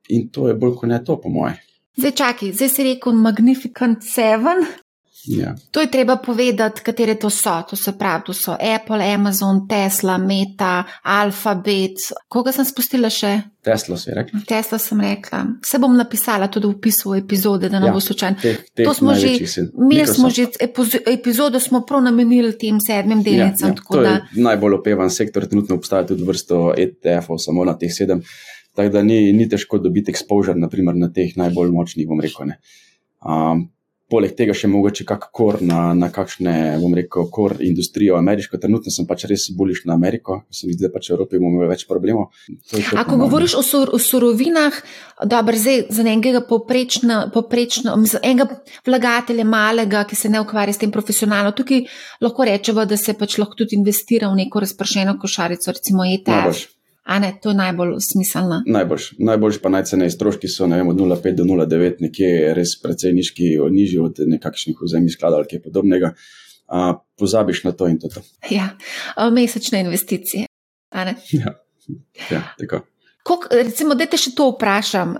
[0.09, 1.59] in to je bolj kot ne to, po moje.
[1.99, 4.65] Zdaj, čakaj, zdaj si rekel Magnificent Seven.
[5.25, 5.55] Ja.
[5.71, 7.63] To je treba povedati, katere to so.
[7.69, 11.99] To se pravi, to so Apple, Amazon, Tesla, Meta, Alphabet.
[12.27, 13.33] Koga sem spustila še?
[13.63, 14.39] Tesla si rekla.
[14.47, 15.41] Tesla sem rekla.
[15.63, 18.53] Vse bom napisala tudi v opisu epizode, da ne ja, bo slučajno.
[18.85, 19.33] To smo že,
[19.67, 20.47] imeli smo že
[21.11, 23.75] epizodo, smo prav namenili tem sedmim delnicam.
[23.75, 24.03] Ja, ja.
[24.03, 24.43] Da...
[24.49, 28.23] najbolj opevan sektor, trenutno obstaja tudi vrsto ETF-ov, samo na teh sedem.
[28.75, 32.55] Tako da ni, ni težko dobiti exposure naprimer, na teh najbolj močnih, bom rekel.
[33.19, 33.67] Um,
[34.09, 38.57] poleg tega še mogoče kak kor na, na kakšne, bom rekel, kor industrijo ameriško.
[38.61, 41.37] Trenutno sem pač res bolj na Ameriko, ker se mi zdi, da pač v Evropi
[41.39, 42.29] imamo več problemov.
[42.97, 44.79] Ako govoriš o, sur, o surovinah,
[45.29, 48.49] dobro, zdaj za enega poprečno, poprečno, za enega
[48.87, 51.85] vlagatelja malega, ki se ne ukvarja s tem profesionalno, tukaj
[52.25, 56.78] lahko rečemo, da se pač lahko tudi investira v neko razpršeno košarico, recimo ETF.
[57.09, 58.61] A ne, to je najbolj smiselno.
[58.69, 63.55] Najboljš, najboljš pa najcenejši stroški so vem, od 0,5 do 0,9, nekje res precej nižki,
[63.73, 66.13] nižji od nekakšnih vzemnih skladov ali kaj podobnega.
[66.69, 68.11] A, pozabiš na to in to.
[68.13, 68.21] to.
[68.53, 68.69] Ja,
[69.33, 70.45] mesečne investicije.
[71.33, 71.55] Ja,
[72.29, 72.83] ja, tako.
[73.25, 75.17] Kok, recimo, da te še to vprašam,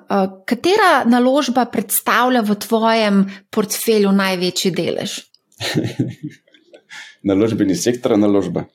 [0.49, 5.19] katera naložba predstavlja v tvojem portfelju največji delež?
[7.29, 8.69] Naložbeni sektor, naložba.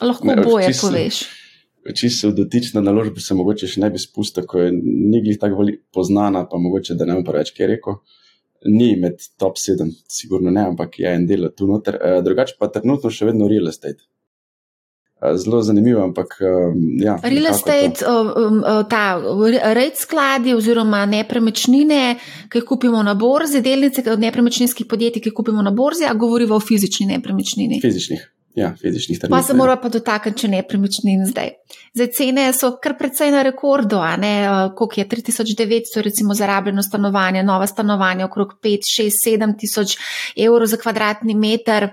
[0.00, 1.22] Lahko boje poveš.
[1.96, 6.44] Če se dotična naložba, se mogoče še ne bi spustil, ko je nikoli tako poznana,
[6.50, 8.00] pa mogoče da ne bom preveč kaj rekel.
[8.68, 11.96] Ni med top 7, sigurno ne, ampak je en del tu noter.
[12.02, 14.02] E, drugače pa trenutno še vedno real estate.
[15.22, 16.34] E, zelo zanimivo, ampak.
[16.98, 18.58] Ja, real estate, um,
[18.90, 19.04] ta
[19.78, 22.00] red skladi oziroma nepremičnine,
[22.50, 26.18] ki jih kupimo na borzi, delnice od nepremičninskih podjetij, ki jih kupimo na borzi, a
[26.18, 27.78] govorimo o fizični nepremičnini.
[27.84, 28.26] Fizičnih.
[28.58, 29.36] Ja, fizičnih trgov.
[29.36, 31.52] Pa se mora pa dotakniti, če nepremičnin zdaj.
[31.94, 34.32] Zdaj, cene so kar precej na rekordu, ne,
[34.78, 39.98] koliko je 3900, recimo, zarabljeno stanovanje, nova stanovanja, okrog 5, 6, 7 tisoč
[40.36, 41.92] evrov za kvadratni meter.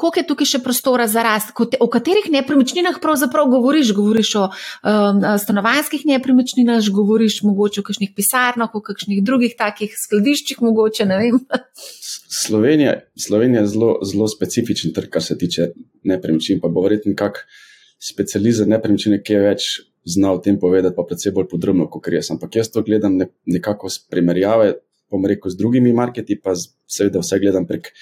[0.00, 3.92] Koliko je tukaj še prostora za rast, o katerih nepremičninah pravzaprav govoriš?
[3.96, 10.62] Govoriš o um, stanovanjskih nepremičninah, govoriš mogoče o kakšnih pisarnah, o kakšnih drugih takih skladiščih,
[10.64, 11.40] mogoče ne vem.
[12.40, 12.94] Slovenija,
[13.26, 15.72] Slovenija je zelo, zelo specifičen trg, kar se tiče
[16.08, 17.42] nepremičnin, pa bo verjetno kak
[18.00, 19.66] specializiran za nepremičnine, ki je več
[20.08, 22.30] znal o tem povedati, pa predvsem bolj podrobno, kot jaz.
[22.32, 24.78] Ampak jaz to gledam ne, nekako s primerjave,
[25.12, 27.92] bom rekel, z drugimi marketi, pa seveda vse gledam prek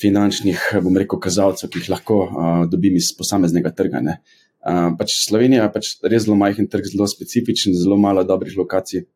[0.00, 4.02] finančnih, bom rekel, kazalcev, ki jih lahko uh, dobim iz posameznega trga.
[4.04, 9.06] Uh, pač Slovenija je pač res zelo majhen trg, zelo specifičen, zelo malo dobrih lokacij.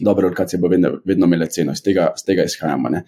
[0.00, 2.92] Dobre lokacije bo vedno, vedno imele ceno, z tega, z tega izhajamo.
[2.92, 3.04] Ne.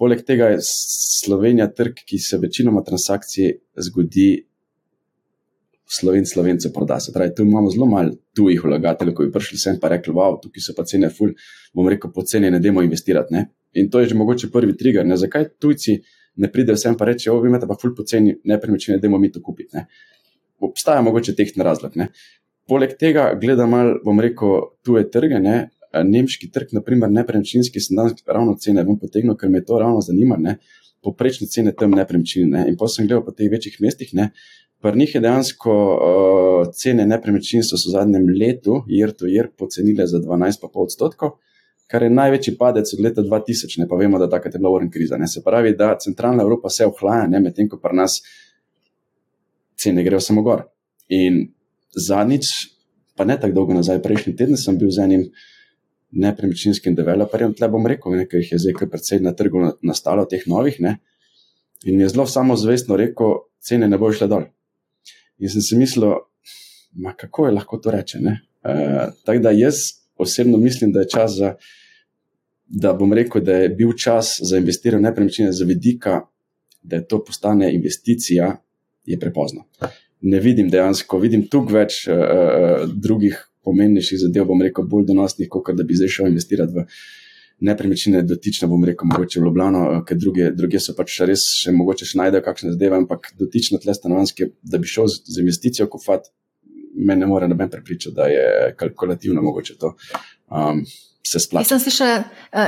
[0.00, 3.58] Poleg tega je Slovenija trg, ki se večinoma transakcij
[3.88, 4.30] zgodi
[5.90, 7.00] v Sloveniji, slovencu proda.
[7.00, 10.38] Se pravi, tu imamo zelo malo tujih vlagateljev, ki bi prišli sem in rekli: Wow,
[10.42, 11.34] tukaj so pa cene ful,
[11.74, 13.34] bom rekel, poceni, ne demo investirati.
[13.34, 13.48] Ne?
[13.74, 15.06] In to je že mogoče prvi trigger.
[15.06, 15.16] Ne?
[15.16, 15.98] Zakaj tujci
[16.40, 19.76] ne pridejo sem in rečejo: Vi imate pa ful poceni nepremičnine, demo mi to kupiti.
[19.76, 19.86] Ne?
[20.60, 21.96] Obstaja mogoče tehten razlog.
[21.96, 22.08] Ne?
[22.68, 25.40] Poleg tega gledam malo, bom rekel, tuje trge.
[25.40, 25.68] Ne?
[25.90, 30.38] nemški trg, naprimer nepremičninski, sem danes ravno cene ven potegnil, ker me to ravno zanima.
[30.38, 30.58] Ne?
[31.02, 32.50] Poprečne cene tam nepremičnin.
[32.54, 32.64] Ne?
[32.70, 34.12] In pa sem gledal po teh večjih mestih.
[34.14, 34.30] Ne?
[34.80, 40.06] Pri njih je dejansko uh, cene nepremičnin so v zadnjem letu, year to year, pocenile
[40.08, 41.36] za 12,5 odstotkov,
[41.90, 43.80] kar je največji padec od leta 2000.
[43.82, 45.18] Ne pa vemo, da takrat je bila uren kriza.
[45.18, 45.26] Ne?
[45.28, 48.20] Se pravi, da centralna Evropa se ohlaja, medtem ko pri nas
[49.80, 50.68] cene grejo samo gor.
[51.08, 51.48] In
[51.96, 52.50] zadnjič,
[53.16, 55.26] pa ne tako dolgo nazaj, prejšnji teden sem bil z enim
[56.10, 60.46] nepremičninskim developerjem, tle bom rekel, nekaj jih je zdaj kar precej na trgu nastalo, teh
[60.50, 60.78] novih.
[60.82, 60.96] Ne?
[61.90, 64.46] In je zelo samozvestno rekel, cene ne bo šle dol.
[65.40, 66.20] In sem si mislil,
[67.16, 68.18] kako je lahko to reče.
[68.20, 68.32] E,
[69.24, 69.86] Tako da jaz
[70.20, 71.54] osebno mislim, da je čas za.
[72.70, 76.20] Da bom rekel, da je bil čas za investiranje nepremičnine, za vidika,
[76.82, 78.56] da to postane investicija,
[79.06, 79.64] je prepozno.
[80.20, 85.74] Ne vidim dejansko, vidim tu več uh, drugih pomembnejših zadev, bom rekel, bolj donosnih, kot
[85.76, 86.84] da bi zdaj šel investirati v
[87.68, 91.74] nepremičnine, dotične, bom rekel, mogoče v Ljubljano, eh, ker druge, druge so pač res še
[91.76, 95.88] mogoče še najdejo kakšne zadeve, ampak dotične tle stanovanske, da bi šel z, z investicijo
[95.92, 96.30] kufat,
[96.96, 98.46] me ne more noben prepričati, da je
[98.80, 99.92] kalkulativno mogoče to.
[100.48, 100.84] Um,
[101.20, 102.24] Jaz sem slišal uh,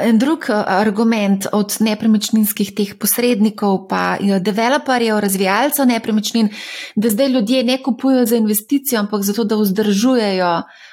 [0.07, 6.53] en drug uh, argument od nepremičninskih teh posrednikov, pa developerjev, razvijalcev nepremičnin,
[6.95, 10.53] da zdaj ljudje ne kupujejo za investicijo, ampak zato, da vzdržujejo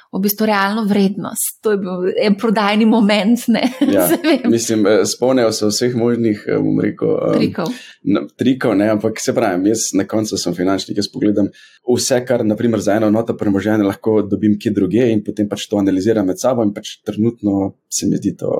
[0.10, 1.60] v bistvu realno vrednost.
[1.62, 3.40] To je bil en prodajni moment.
[3.94, 4.08] Ja,
[4.50, 7.70] mislim, spomnijo se vseh možnih, bom rekel, um, trikov.
[8.04, 11.50] Na, trikov ne, ampak se pravi, jaz na koncu sem finančnik, jaz pogledam
[11.88, 15.80] vse, kar naprimer, za eno noto premoženja lahko dobim kje druge in potem pač to
[15.82, 18.54] analiziram med sabo in pač trenutno se mi zdi to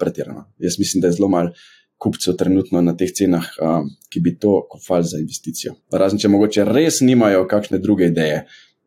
[0.00, 0.46] pretirano.
[0.58, 1.54] Jaz mislim, da je zelo malo.
[2.00, 5.74] Kupcev trenutno na teh cenah, uh, ki bi to kupili za investicijo.
[5.92, 8.46] Razen če mogoče res nimajo kakšne druge ideje,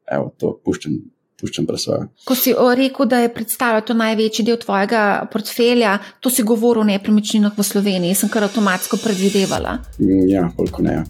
[0.09, 0.97] evo, to puščam
[1.43, 2.07] puščam presojo.
[2.25, 6.89] Ko si rekel, da je predstavljal to največji del tvojega portfelja, to si govoril o
[6.93, 9.77] nepremičninah v Sloveniji, sem kar avtomatsko predvidevala.
[9.99, 11.01] Mm, ja, koliko ne.
[11.01, 11.03] Ja.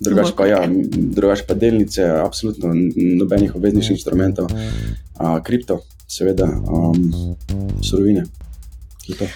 [0.00, 4.48] Drugač pa, ja, drugač pa delnice, absolutno nobenih obveznih instrumentov,
[5.20, 7.36] a, kripto, seveda, um,
[7.84, 8.24] surovine.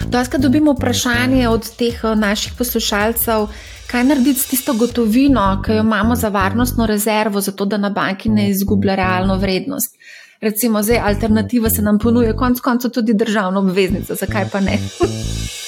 [0.09, 3.47] Danes dobimo vprašanje od teh eh, naših poslušalcev,
[3.91, 8.29] kaj narediti s tisto gotovino, ki jo imamo za varnostno rezervo, zato da na banki
[8.29, 9.97] ne izgublja realno vrednost.
[10.45, 14.79] Recimo, zdaj alternativa se nam ponuje, konec koncev tudi državna obveznica, zakaj pa ne?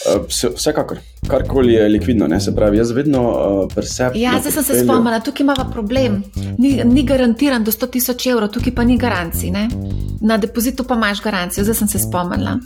[0.07, 0.99] Eh, vsekakor,
[1.29, 2.41] karkoli je likvidno, ne?
[2.41, 4.22] se pravi, jaz vedno uh, percepcijo.
[4.22, 6.22] Ja, zdaj sem se spomnila, tukaj imamo problem.
[6.59, 9.51] Ni, ni garantiran do 100 tisoč evrov, tukaj pa ni garancij.
[9.51, 9.68] Ne?
[10.20, 12.59] Na depozitu pa imaš garancijo, zdaj sem se spomnila.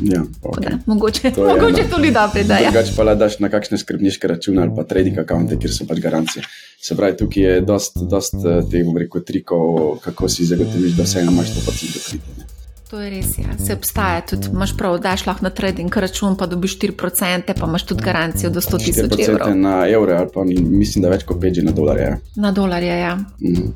[0.00, 0.76] Ja, okay.
[0.86, 2.70] Mogoče to mogoče je tudi dobro, da je.
[2.70, 6.00] Drugače pa le daš na kakšne skrbniške račune ali pa trading akonte, kjer so pač
[6.04, 6.44] garancije.
[6.82, 11.08] Se pravi, tukaj je dost, dost eh, teh, bom rekel, trikov, kako si zagotoviš, da
[11.08, 12.55] vse imaš to pacijo dokritje.
[12.90, 13.66] To je res, ja.
[13.66, 14.46] se obstaja tudi.
[14.52, 18.60] Imáš prav, daš lahko na trading račun, pa dobiš 4%, pa imaš tudi garancijo do
[18.60, 19.56] 100 tisoč evrov.
[19.58, 22.04] Na evre, ali pa mislim, da več kot 5 na dolarje.
[22.04, 22.18] Ja.
[22.36, 23.16] Na dolarje, ja.
[23.40, 23.72] Mm.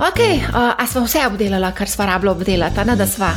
[0.00, 3.34] Ok, uh, a smo vse obdelali, kar sva rabila obdelati, ne da sva.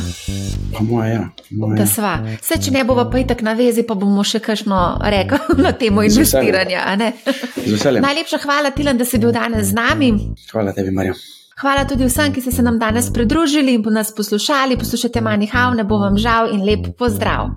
[0.72, 1.28] Pa moja, ja.
[1.52, 1.82] Moja.
[1.84, 2.16] Da sva.
[2.40, 4.82] Vse, če ne bova pa itak na vezi, pa bomo še kakšno
[5.12, 6.88] rekli na temo investiranja.
[8.00, 10.14] Najlepša hvala, Tilan, da si bil danes z nami.
[10.54, 11.20] Hvala tebi, Marja.
[11.62, 14.78] Hvala tudi vsem, ki ste se nam danes pridružili in nas poslušali.
[14.78, 17.56] Poslušajte manj hav, ne bo vam žal in lep pozdrav.